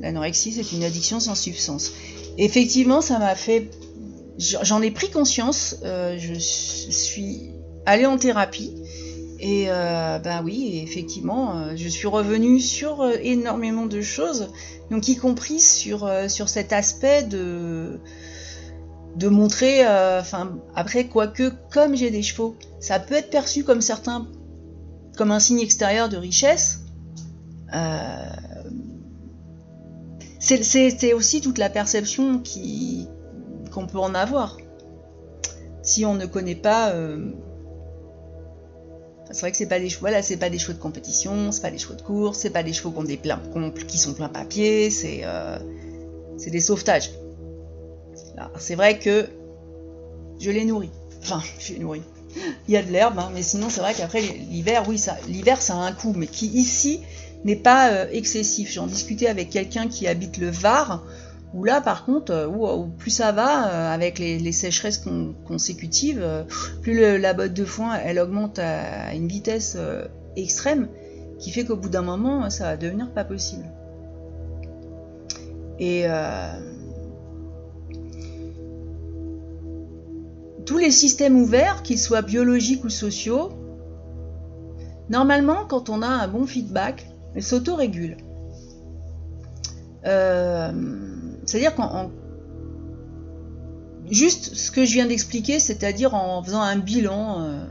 L'anorexie, 0.00 0.52
c'est 0.52 0.72
une 0.74 0.84
addiction 0.84 1.20
sans 1.20 1.34
substance. 1.34 1.92
Effectivement, 2.38 3.00
ça 3.00 3.18
m'a 3.18 3.34
fait. 3.34 3.70
J'en 4.38 4.80
ai 4.80 4.90
pris 4.90 5.10
conscience. 5.10 5.76
je 5.82 6.34
suis 6.38 7.50
allée 7.84 8.06
en 8.06 8.16
thérapie. 8.16 8.74
Et 9.38 9.66
euh, 9.68 10.18
ben 10.18 10.42
oui, 10.42 10.80
effectivement, 10.82 11.58
euh, 11.58 11.72
je 11.76 11.88
suis 11.88 12.06
revenue 12.06 12.58
sur 12.58 13.02
euh, 13.02 13.16
énormément 13.22 13.86
de 13.86 14.00
choses, 14.00 14.50
donc 14.90 15.08
y 15.08 15.16
compris 15.16 15.60
sur, 15.60 16.10
sur 16.28 16.48
cet 16.48 16.72
aspect 16.72 17.22
de, 17.22 18.00
de 19.16 19.28
montrer, 19.28 19.82
après, 20.74 21.06
quoique 21.08 21.52
comme 21.70 21.96
j'ai 21.96 22.10
des 22.10 22.22
chevaux, 22.22 22.56
ça 22.80 22.98
peut 22.98 23.14
être 23.14 23.30
perçu 23.30 23.62
comme 23.62 23.82
certains, 23.82 24.26
comme 25.16 25.32
un 25.32 25.40
signe 25.40 25.60
extérieur 25.60 26.08
de 26.08 26.16
richesse. 26.16 26.80
c'est 30.38 31.12
aussi 31.12 31.40
toute 31.40 31.58
la 31.58 31.68
perception 31.68 32.42
qu'on 33.72 33.86
peut 33.86 33.98
en 33.98 34.14
avoir. 34.14 34.56
Si 35.82 36.06
on 36.06 36.14
ne 36.14 36.26
connaît 36.26 36.54
pas 36.54 36.92
c'est 39.30 39.40
vrai 39.40 39.50
que 39.50 39.56
c'est 39.56 39.66
pas 39.66 39.80
des 39.80 39.88
chevaux, 39.88 40.02
voilà, 40.02 40.22
c'est 40.22 40.36
pas 40.36 40.50
des 40.50 40.58
chevaux 40.58 40.72
de 40.72 40.78
compétition, 40.78 41.50
c'est 41.50 41.62
pas 41.62 41.70
des 41.70 41.78
chevaux 41.78 41.94
de 41.94 42.02
course, 42.02 42.38
c'est 42.38 42.50
pas 42.50 42.62
des 42.62 42.72
chevaux 42.72 42.90
qui, 42.90 42.98
ont 42.98 43.04
des 43.04 43.16
plein, 43.16 43.40
qui 43.88 43.98
sont 43.98 44.14
plein 44.14 44.28
papier, 44.28 44.90
c'est 44.90 45.20
euh, 45.24 45.58
c'est 46.38 46.50
des 46.50 46.60
sauvetages. 46.60 47.10
C'est 48.58 48.74
vrai 48.74 48.98
que 48.98 49.26
je 50.38 50.50
les 50.50 50.64
nourris. 50.64 50.90
Enfin, 51.22 51.42
je 51.58 51.72
les 51.72 51.78
nourris. 51.80 52.02
Il 52.68 52.74
y 52.74 52.76
a 52.76 52.82
de 52.82 52.92
l'herbe, 52.92 53.18
hein, 53.18 53.30
mais 53.34 53.42
sinon 53.42 53.70
c'est 53.70 53.80
vrai 53.80 53.94
qu'après 53.94 54.20
l'hiver, 54.20 54.84
oui, 54.88 55.02
l'hiver 55.26 55.60
ça 55.62 55.74
a 55.74 55.78
un 55.78 55.92
coût, 55.92 56.12
mais 56.14 56.26
qui 56.26 56.46
ici 56.46 57.00
n'est 57.44 57.56
pas 57.56 57.90
euh, 57.90 58.06
excessif. 58.12 58.72
J'en 58.72 58.86
discutais 58.86 59.26
avec 59.26 59.50
quelqu'un 59.50 59.88
qui 59.88 60.06
habite 60.06 60.36
le 60.36 60.50
Var, 60.50 61.02
où 61.54 61.64
là, 61.64 61.80
par 61.80 62.04
contre, 62.04 62.32
euh, 62.32 62.86
plus 62.98 63.10
ça 63.10 63.32
va, 63.32 63.68
euh, 63.68 63.94
avec 63.94 64.18
les, 64.18 64.52
sécheresses 64.52 65.02
consécutives, 65.44 66.20
euh, 66.20 66.44
plus 66.82 67.18
la 67.18 67.34
botte 67.34 67.54
de 67.54 67.64
foin, 67.64 67.96
elle 68.04 68.18
augmente 68.18 68.58
à, 68.58 69.14
une 69.14 69.28
vitesse 69.28 69.78
extrême, 70.36 70.88
qui 71.38 71.50
fait 71.50 71.64
qu'au 71.64 71.76
bout 71.76 71.88
d'un 71.88 72.02
moment, 72.02 72.50
ça 72.50 72.64
va 72.64 72.76
devenir 72.76 73.10
pas 73.12 73.24
possible. 73.24 73.64
Et 75.78 76.06
tous 80.64 80.78
les 80.78 80.90
systèmes 80.90 81.36
ouverts, 81.36 81.82
qu'ils 81.82 81.98
soient 81.98 82.22
biologiques 82.22 82.84
ou 82.84 82.88
sociaux, 82.88 83.50
normalement, 85.10 85.64
quand 85.68 85.90
on 85.90 86.02
a 86.02 86.08
un 86.08 86.28
bon 86.28 86.46
feedback, 86.46 87.06
elles 87.34 87.42
s'auto-régulent. 87.42 88.16
Euh, 90.06 90.72
c'est-à-dire 91.46 91.74
qu'en 91.74 92.10
juste 94.10 94.54
ce 94.54 94.70
que 94.70 94.84
je 94.84 94.92
viens 94.92 95.06
d'expliquer, 95.06 95.58
c'est-à-dire 95.58 96.14
en 96.14 96.42
faisant 96.42 96.60
un 96.60 96.76
bilan, 96.76 97.40
euh, 97.40 97.64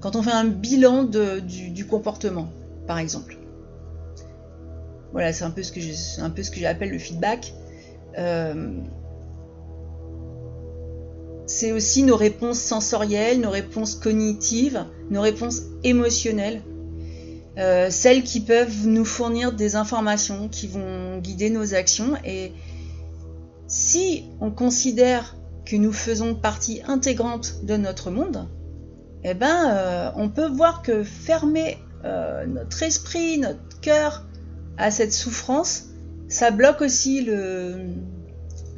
quand 0.00 0.16
on 0.16 0.22
fait 0.22 0.32
un 0.32 0.44
bilan 0.44 1.04
du, 1.04 1.86
comportement, 1.86 2.48
par 2.86 2.98
exemple. 2.98 3.38
Voilà, 5.12 5.32
c'est 5.32 5.44
un 5.44 5.50
peu 5.50 5.62
ce 5.62 5.70
que 5.70 6.60
j'appelle 6.60 6.90
le 6.90 6.98
feedback. 6.98 7.54
Euh, 8.18 8.72
c'est 11.46 11.72
aussi 11.72 12.02
nos 12.02 12.16
réponses 12.16 12.58
sensorielles, 12.58 13.40
nos 13.40 13.50
réponses 13.50 13.94
cognitives, 13.94 14.84
nos 15.10 15.20
réponses 15.20 15.62
émotionnelles, 15.84 16.62
euh, 17.58 17.90
celles 17.90 18.24
qui 18.24 18.40
peuvent 18.40 18.86
nous 18.86 19.04
fournir 19.04 19.52
des 19.52 19.76
informations 19.76 20.48
qui 20.48 20.66
vont 20.66 21.18
guider 21.18 21.50
nos 21.50 21.74
actions 21.74 22.14
et 22.24 22.52
si 23.74 24.22
on 24.40 24.52
considère 24.52 25.34
que 25.66 25.74
nous 25.74 25.92
faisons 25.92 26.36
partie 26.36 26.80
intégrante 26.86 27.64
de 27.64 27.76
notre 27.76 28.12
monde, 28.12 28.48
eh 29.24 29.34
ben, 29.34 29.68
euh, 29.68 30.10
on 30.14 30.28
peut 30.28 30.46
voir 30.46 30.80
que 30.80 31.02
fermer 31.02 31.78
euh, 32.04 32.46
notre 32.46 32.84
esprit, 32.84 33.38
notre 33.38 33.80
cœur 33.80 34.24
à 34.78 34.92
cette 34.92 35.12
souffrance, 35.12 35.86
ça 36.28 36.52
bloque 36.52 36.82
aussi 36.82 37.22
le, 37.22 37.88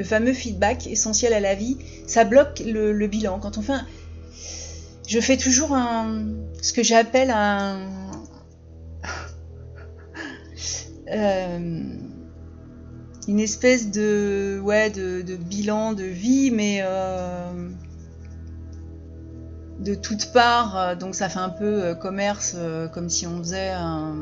fameux 0.03 0.33
feedback 0.33 0.87
essentiel 0.87 1.35
à 1.35 1.41
la 1.41 1.55
vie, 1.55 1.77
ça 2.07 2.25
bloque 2.25 2.63
le, 2.65 3.07
bilan. 3.07 3.39
Quand 3.39 3.59
on 3.59 3.63
fait 3.63 3.75
Je 5.07 5.21
fais 5.21 5.37
toujours 5.37 5.77
ce 6.63 6.73
que 6.73 6.83
j'appelle 6.83 7.31
un... 7.31 7.87
Euh, 11.09 11.85
une 13.29 13.41
espèce 13.41 13.91
de 13.91 14.61
ouais 14.63 14.91
de, 14.91 15.37
bilan 15.37 15.93
de 15.93 16.05
vie 16.05 16.51
mais 16.51 16.81
euh, 16.83 17.69
de 19.81 19.95
toutes 19.95 20.33
parts. 20.33 20.77
Euh, 20.77 20.95
donc 20.95 21.15
ça 21.15 21.29
fait 21.29 21.39
un 21.39 21.51
peu 21.51 21.85
euh, 21.85 21.95
commerce 21.95 22.57
comme 22.93 23.09
si 23.09 23.27
on 23.27 23.39
faisait 23.39 23.71
un 23.71 24.15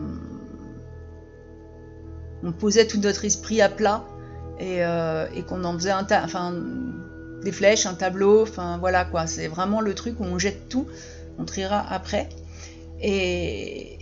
on 2.42 2.52
posait 2.52 2.86
tout 2.86 3.00
notre 3.00 3.24
esprit 3.24 3.62
à 3.62 3.68
plat 3.68 4.04
et, 4.60 4.82
qu'on 5.48 5.64
en 5.64 5.74
faisait 5.74 5.90
un 5.90 6.04
tas 6.04 6.22
enfin 6.24 6.54
des 7.42 7.52
flèches 7.52 7.86
un 7.86 7.94
tableau 7.94 8.42
enfin 8.42 8.78
voilà 8.78 9.04
quoi. 9.04 9.26
C'est 9.26 9.48
vraiment 9.48 9.80
le 9.80 9.94
truc 9.94 10.20
où 10.20 10.24
on 10.24 10.38
jette 10.38 10.68
tout 10.68 10.86
on 11.38 11.44
triera 11.44 11.84
après. 11.90 12.28
Et, 13.00 13.98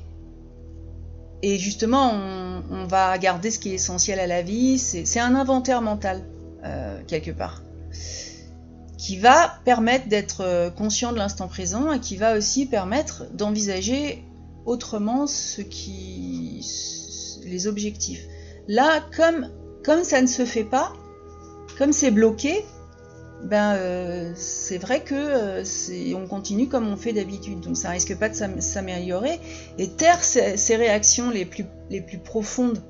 et 1.43 1.59
justement, 1.59 2.13
on, 2.71 2.87
va 2.87 3.19
garder 3.19 3.51
ce 3.51 3.59
qui 3.59 3.71
est 3.71 3.75
essentiel 3.75 4.21
à 4.21 4.27
la 4.27 4.43
vie. 4.43 4.79
C'est 4.79 5.19
un 5.19 5.35
inventaire 5.35 5.83
mental, 5.83 6.23
euh, 6.65 7.01
quelque 7.09 7.33
part, 7.33 7.63
qui 8.97 9.17
va 9.17 9.59
permettre 9.65 10.09
d'être 10.09 10.43
euh, 10.43 10.71
conscient 10.71 11.11
de 11.13 11.19
l'instant 11.19 11.49
présent 11.49 11.93
et 11.93 11.99
qui 11.99 12.17
va 12.17 12.37
aussi 12.37 12.67
permettre 12.67 13.25
d'envisager 13.35 14.25
autrement 14.67 15.27
ce 15.27 15.63
qui, 15.63 16.65
les 17.45 17.67
objectifs. 17.67 18.25
Là, 18.69 19.01
comme, 19.17 19.49
comme 19.85 20.05
ça 20.05 20.23
ne 20.23 20.29
se 20.29 20.45
fait 20.45 20.65
pas, 20.65 20.93
comme 21.77 21.93
c'est 21.93 22.13
bloqué, 22.13 22.65
ben 23.43 23.75
euh, 23.75 24.33
c'est 24.37 24.79
vrai 24.79 25.03
que 25.03 25.15
euh, 25.15 26.15
on 26.17 26.27
continue 26.27 26.69
comme 26.69 26.89
on 26.89 26.97
fait 26.97 27.13
d'habitude, 27.13 27.61
donc 27.61 27.77
ça 27.77 27.91
risque 27.91 28.17
pas 28.17 28.29
de 28.29 28.35
s'améliorer. 28.61 29.41
Et 29.79 29.91
taire 29.91 30.23
ces, 30.23 30.77
réactions 30.77 31.31
les 31.31 31.45
plus, 31.45 31.65
les 31.91 32.01
plus 32.01 32.19
profondes 32.19 32.81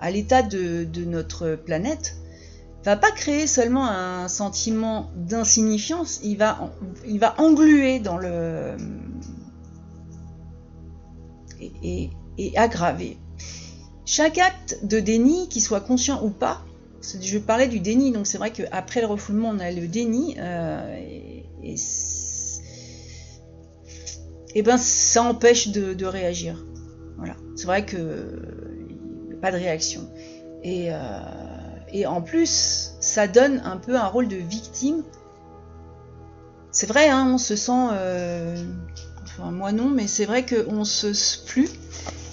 à 0.00 0.10
l'état 0.10 0.42
de, 0.42 0.86
notre 1.04 1.56
planète 1.56 2.16
va 2.84 2.96
pas 2.96 3.10
créer 3.10 3.48
seulement 3.48 3.88
un 3.88 4.28
sentiment 4.28 5.10
d'insignifiance, 5.16 6.20
il 6.22 6.36
va, 6.38 6.72
il 7.04 7.18
va 7.18 7.34
engluer 7.38 7.98
dans 7.98 8.16
le 8.16 8.76
et 11.88 12.10
aggraver. 12.56 13.16
Chaque 14.04 14.38
acte 14.38 14.78
de 14.84 15.00
déni, 15.00 15.48
qu'il 15.48 15.62
soit 15.62 15.80
conscient 15.80 16.22
ou 16.22 16.30
pas, 16.30 16.62
je 17.20 17.38
parlais 17.38 17.68
du 17.68 17.80
déni, 17.80 18.12
donc 18.12 18.26
c'est 18.26 18.38
vrai 18.38 18.50
qu'après 18.50 19.00
le 19.00 19.06
refoulement, 19.06 19.50
on 19.50 19.58
a 19.58 19.70
le 19.70 19.86
déni, 19.86 20.36
euh, 20.38 20.96
et, 20.98 21.76
et, 24.54 24.62
ben 24.62 24.76
ça 24.76 25.22
empêche 25.22 25.68
de, 25.68 26.04
réagir. 26.04 26.64
Voilà, 27.16 27.36
c'est 27.54 27.66
vrai 27.66 27.84
que 27.84 29.36
pas 29.40 29.52
de 29.52 29.56
réaction. 29.56 30.08
Et, 30.62 30.88
euh, 30.90 30.96
et, 31.92 32.06
en 32.06 32.22
plus, 32.22 32.94
ça 33.00 33.28
donne 33.28 33.60
un 33.64 33.76
peu 33.76 33.96
un 33.96 34.06
rôle 34.06 34.28
de 34.28 34.36
victime. 34.36 35.02
C'est 36.72 36.86
vrai, 36.86 37.08
hein, 37.08 37.30
on 37.32 37.38
se 37.38 37.56
sent, 37.56 37.88
euh, 37.92 38.56
enfin 39.22 39.50
moi 39.50 39.72
non, 39.72 39.88
mais 39.88 40.06
c'est 40.06 40.26
vrai 40.26 40.44
qu'on 40.44 40.84
se 40.84 41.44
plus 41.46 41.70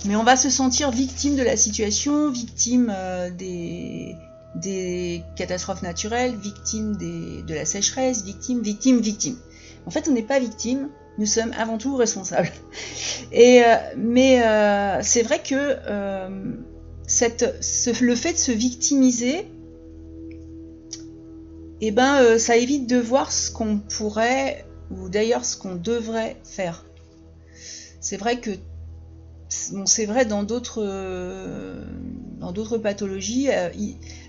mais 0.05 0.17
on 0.17 0.24
va 0.26 0.36
se 0.36 0.49
sentir 0.49 0.91
victime 0.91 1.38
de 1.38 1.43
la 1.43 1.55
situation, 1.55 2.30
victime 2.30 2.93
des, 3.38 4.17
des 4.56 5.24
catastrophes 5.36 5.82
naturelles, 5.82 6.36
victime 6.36 6.95
de 6.97 7.54
la 7.54 7.66
sécheresse, 7.66 8.24
victime, 8.24 8.62
victime, 8.62 8.99
victime. 8.99 9.38
En 9.86 9.91
fait, 9.91 10.08
on 10.08 10.12
n'est 10.12 10.22
pas 10.24 10.39
victime, 10.39 10.89
nous 11.18 11.26
sommes 11.26 11.54
avant 11.58 11.78
tout 11.78 11.95
responsables. 11.95 12.51
Euh, 13.36 13.76
mais 13.97 14.43
euh, 14.43 14.99
c'est 15.01 15.24
vrai 15.24 15.41
que 15.41 15.56
euh, 15.56 16.30
le 16.30 18.16
fait 18.16 18.34
de 18.34 18.38
se 18.38 18.51
victimiser, 18.51 19.47
eh 21.82 21.89
ben, 21.89 22.38
ça 22.38 22.56
évite 22.56 22.88
de 22.88 22.97
voir 22.97 23.32
ce 23.32 23.49
qu'on 23.49 23.80
pourrait, 23.80 24.68
ou 24.91 25.10
d'ailleurs 25.10 25.45
ce 25.45 25.58
qu'on 25.58 25.74
devrait 25.74 26.38
faire. 26.43 26.86
C'est 28.01 28.18
vrai 28.18 28.39
que 28.39 28.51
c'est 29.49 30.06
vrai 30.06 30.26
dans 30.26 30.43
d'autres 30.43 30.84
dans 32.39 32.51
d'autres 32.51 32.78
pathologies. 32.78 33.49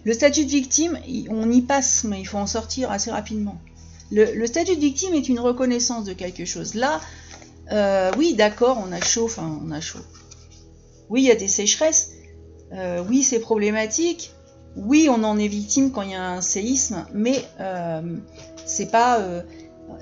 Le 0.05 0.13
statut 0.13 0.45
de 0.45 0.51
victime, 0.51 0.99
on 1.31 1.51
y 1.51 1.63
passe, 1.63 2.05
mais 2.05 2.21
il 2.21 2.27
faut 2.27 2.39
en 2.39 2.47
sortir 2.47 2.91
assez 2.91 3.11
rapidement. 3.11 3.59
Le, 4.13 4.47
statut 4.47 4.77
de 4.77 4.81
victime 4.81 5.15
est 5.15 5.29
une 5.29 5.41
reconnaissance 5.41 6.05
de 6.05 6.13
quelque 6.13 6.45
chose. 6.45 6.75
Là, 6.75 7.01
euh, 7.73 8.13
oui, 8.19 8.35
d'accord, 8.35 8.83
on 8.87 8.93
a 8.93 9.01
chaud, 9.01 9.25
enfin, 9.25 9.61
on 9.65 9.71
a 9.71 9.81
chaud. 9.81 10.05
Oui, 11.09 11.23
il 11.23 11.27
y 11.27 11.31
a 11.31 11.37
des 11.37 11.49
sécheresses. 11.49 12.13
Euh, 12.73 13.03
oui, 13.09 13.23
c'est 13.23 13.41
problématique. 13.41 14.33
Oui, 14.77 15.09
on 15.11 15.25
en 15.25 15.39
est 15.39 15.49
victime 15.49 15.91
quand 15.91 16.03
il 16.03 16.11
y 16.11 16.15
a 16.15 16.31
un 16.33 16.43
séisme, 16.43 17.07
mais 17.15 17.43
euh, 17.61 18.03
c'est 18.67 18.91
pas 18.91 19.21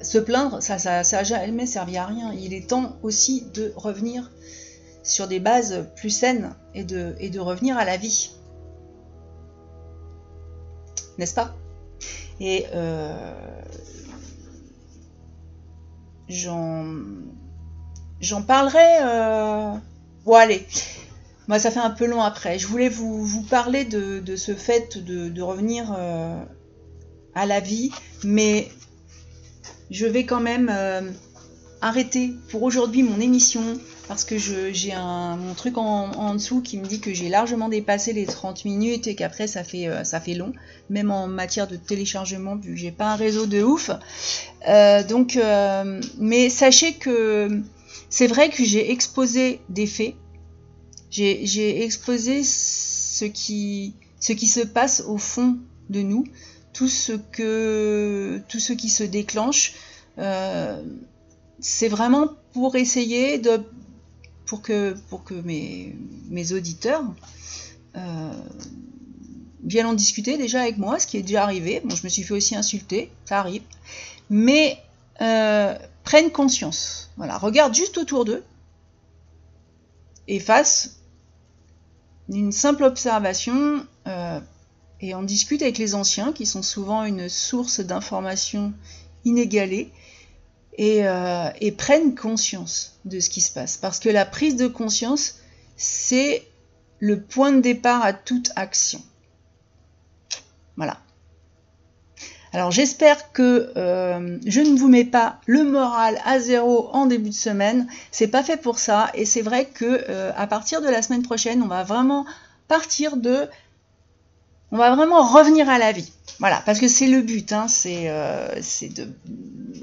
se 0.02 0.18
plaindre, 0.18 0.62
ça, 0.62 0.78
ça, 0.78 1.04
ça 1.04 1.22
jamais 1.22 1.66
servi 1.66 1.96
à 1.96 2.06
rien. 2.06 2.32
Il 2.32 2.54
est 2.54 2.68
temps 2.68 2.96
aussi 3.02 3.46
de 3.54 3.72
revenir 3.76 4.32
sur 5.04 5.28
des 5.28 5.40
bases 5.40 5.86
plus 5.96 6.10
saines 6.10 6.54
et 6.74 6.84
de 6.84 7.38
revenir 7.38 7.78
à 7.78 7.84
la 7.84 7.96
vie. 7.96 8.30
N'est-ce 11.18 11.34
pas? 11.34 11.54
Et 12.40 12.66
j'en 16.28 16.84
j'en 18.20 18.42
parlerai. 18.42 19.02
Euh... 19.02 19.74
Bon, 20.24 20.34
allez. 20.34 20.66
Moi, 21.48 21.58
ça 21.58 21.70
fait 21.70 21.80
un 21.80 21.90
peu 21.90 22.06
long 22.06 22.22
après. 22.22 22.58
Je 22.58 22.66
voulais 22.66 22.88
vous, 22.88 23.42
parler 23.50 23.84
de, 23.84 24.36
ce 24.36 24.54
fait 24.54 24.98
de, 24.98 25.42
revenir 25.42 25.92
euh, 25.96 26.40
à 27.34 27.46
la 27.46 27.60
vie, 27.60 27.90
mais 28.24 28.70
je 29.90 30.06
vais 30.06 30.24
quand 30.24 30.40
même 30.40 30.70
euh, 30.72 31.02
arrêter 31.80 32.32
pour 32.50 32.62
aujourd'hui 32.62 33.02
mon 33.02 33.20
émission 33.20 33.62
parce 34.08 34.24
que 34.24 34.36
j'ai 34.36 34.94
mon 34.94 35.54
truc 35.54 35.78
en, 35.78 36.34
dessous 36.34 36.60
qui 36.60 36.78
me 36.78 36.84
dit 36.84 37.00
que 37.00 37.14
j'ai 37.14 37.28
largement 37.28 37.68
dépassé 37.68 38.12
les 38.12 38.26
30 38.26 38.64
minutes 38.64 39.06
et 39.06 39.14
qu'après 39.14 39.46
ça 39.46 39.64
fait, 39.64 39.86
euh, 39.88 40.04
ça 40.04 40.20
fait 40.20 40.34
long, 40.34 40.52
même 40.90 41.10
en 41.10 41.26
matière 41.28 41.68
de 41.68 41.76
téléchargement, 41.76 42.56
vu 42.56 42.72
que 42.72 42.76
j'ai 42.76 42.90
pas 42.90 43.12
un 43.12 43.16
réseau 43.16 43.46
de 43.46 43.62
ouf. 43.62 43.90
Euh, 44.68 45.02
donc, 45.02 45.36
euh, 45.36 46.00
mais 46.18 46.48
sachez 46.50 46.94
que 46.94 47.62
c'est 48.10 48.26
vrai 48.26 48.50
que 48.50 48.64
j'ai 48.64 48.90
exposé 48.90 49.60
des 49.68 49.86
faits, 49.86 50.14
j'ai 51.10 51.84
exposé 51.84 52.42
ce 52.42 53.24
qui, 53.26 53.94
ce 54.18 54.32
qui 54.32 54.46
se 54.46 54.60
passe 54.60 55.02
au 55.06 55.18
fond 55.18 55.58
de 55.90 56.00
nous, 56.00 56.24
tout 56.72 56.88
ce, 56.88 57.12
que, 57.12 58.40
tout 58.48 58.58
ce 58.58 58.72
qui 58.72 58.88
se 58.88 59.04
déclenche. 59.04 59.74
c'est 61.60 61.88
vraiment 61.88 62.28
pour 62.52 62.76
essayer 62.76 63.38
de 63.38 63.62
pour 64.52 64.60
que, 64.60 64.94
pour 65.08 65.24
que 65.24 65.32
mes, 65.32 66.52
auditeurs 66.52 67.02
euh, 67.96 68.32
viennent 69.64 69.86
en 69.86 69.94
discuter 69.94 70.36
déjà 70.36 70.60
avec 70.60 70.76
moi, 70.76 70.98
ce 70.98 71.06
qui 71.06 71.16
est 71.16 71.22
déjà 71.22 71.44
arrivé. 71.44 71.80
Bon, 71.82 71.96
je 71.96 72.04
me 72.04 72.10
suis 72.10 72.22
fait 72.22 72.34
aussi 72.34 72.54
insulter, 72.54 73.10
ça 73.24 73.38
arrive. 73.38 73.62
Mais 74.28 74.76
euh, 75.22 75.74
prennent 76.04 76.30
conscience. 76.30 77.10
Voilà, 77.16 77.38
regarde 77.38 77.74
juste 77.74 77.96
autour 77.96 78.26
d'eux 78.26 78.44
et 80.28 80.38
fassent 80.38 81.00
une 82.28 82.52
simple 82.52 82.84
observation 82.84 83.86
euh, 84.06 84.38
et 85.00 85.14
en 85.14 85.22
discute 85.22 85.62
avec 85.62 85.78
les 85.78 85.94
anciens 85.94 86.34
qui 86.34 86.44
sont 86.44 86.62
souvent 86.62 87.04
une 87.04 87.30
source 87.30 87.80
d'informations 87.80 88.74
inégalée 89.24 89.90
et, 90.76 91.02
prennent 91.78 92.14
conscience 92.14 92.91
de 93.04 93.20
ce 93.20 93.30
qui 93.30 93.40
se 93.40 93.52
passe. 93.52 93.76
Parce 93.76 93.98
que 93.98 94.08
la 94.08 94.24
prise 94.24 94.56
de 94.56 94.66
conscience, 94.66 95.36
c'est 95.76 96.46
le 96.98 97.20
point 97.20 97.52
de 97.52 97.60
départ 97.60 98.04
à 98.04 98.12
toute 98.12 98.50
action. 98.56 99.00
Voilà. 100.76 100.98
Alors 102.52 102.70
j'espère 102.70 103.32
que 103.32 103.72
euh, 103.76 104.38
je 104.46 104.60
ne 104.60 104.78
vous 104.78 104.88
mets 104.88 105.04
pas 105.04 105.40
le 105.46 105.64
moral 105.64 106.20
à 106.24 106.38
zéro 106.38 106.90
en 106.92 107.06
début 107.06 107.30
de 107.30 107.34
semaine. 107.34 107.88
C'est 108.10 108.28
pas 108.28 108.42
fait 108.42 108.58
pour 108.58 108.78
ça. 108.78 109.10
Et 109.14 109.24
c'est 109.24 109.40
vrai 109.40 109.64
que 109.64 110.04
euh, 110.08 110.32
à 110.36 110.46
partir 110.46 110.82
de 110.82 110.88
la 110.88 111.02
semaine 111.02 111.22
prochaine, 111.22 111.62
on 111.62 111.68
va 111.68 111.82
vraiment 111.82 112.26
partir 112.68 113.16
de 113.16 113.48
on 114.70 114.76
va 114.76 114.94
vraiment 114.94 115.22
revenir 115.22 115.68
à 115.68 115.78
la 115.78 115.92
vie. 115.92 116.12
Voilà, 116.38 116.62
parce 116.64 116.78
que 116.78 116.88
c'est 116.88 117.06
le 117.06 117.20
but, 117.20 117.52
hein, 117.52 117.68
c'est 117.68 118.08
euh, 118.08 118.48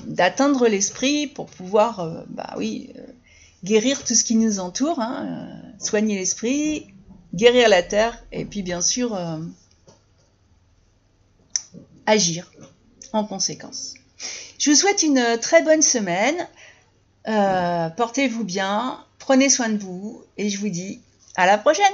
d'atteindre 0.05 0.67
l'esprit 0.67 1.27
pour 1.27 1.45
pouvoir, 1.45 2.23
bah 2.27 2.55
oui, 2.57 2.91
guérir 3.63 4.03
tout 4.03 4.15
ce 4.15 4.23
qui 4.23 4.35
nous 4.35 4.59
entoure, 4.59 4.99
hein, 4.99 5.61
soigner 5.79 6.17
l'esprit, 6.17 6.87
guérir 7.33 7.69
la 7.69 7.83
terre, 7.83 8.23
et 8.31 8.45
puis 8.45 8.63
bien 8.63 8.81
sûr 8.81 9.17
agir 12.05 12.51
en 13.13 13.23
conséquence. 13.23 13.93
Je 14.57 14.71
vous 14.71 14.75
souhaite 14.75 15.03
une 15.03 15.37
très 15.41 15.61
bonne 15.63 15.81
semaine. 15.81 16.47
Portez-vous 17.95 18.43
bien, 18.43 19.03
prenez 19.19 19.49
soin 19.49 19.69
de 19.69 19.77
vous, 19.77 20.23
et 20.37 20.49
je 20.49 20.57
vous 20.57 20.69
dis 20.69 21.01
à 21.35 21.45
la 21.45 21.57
prochaine 21.57 21.85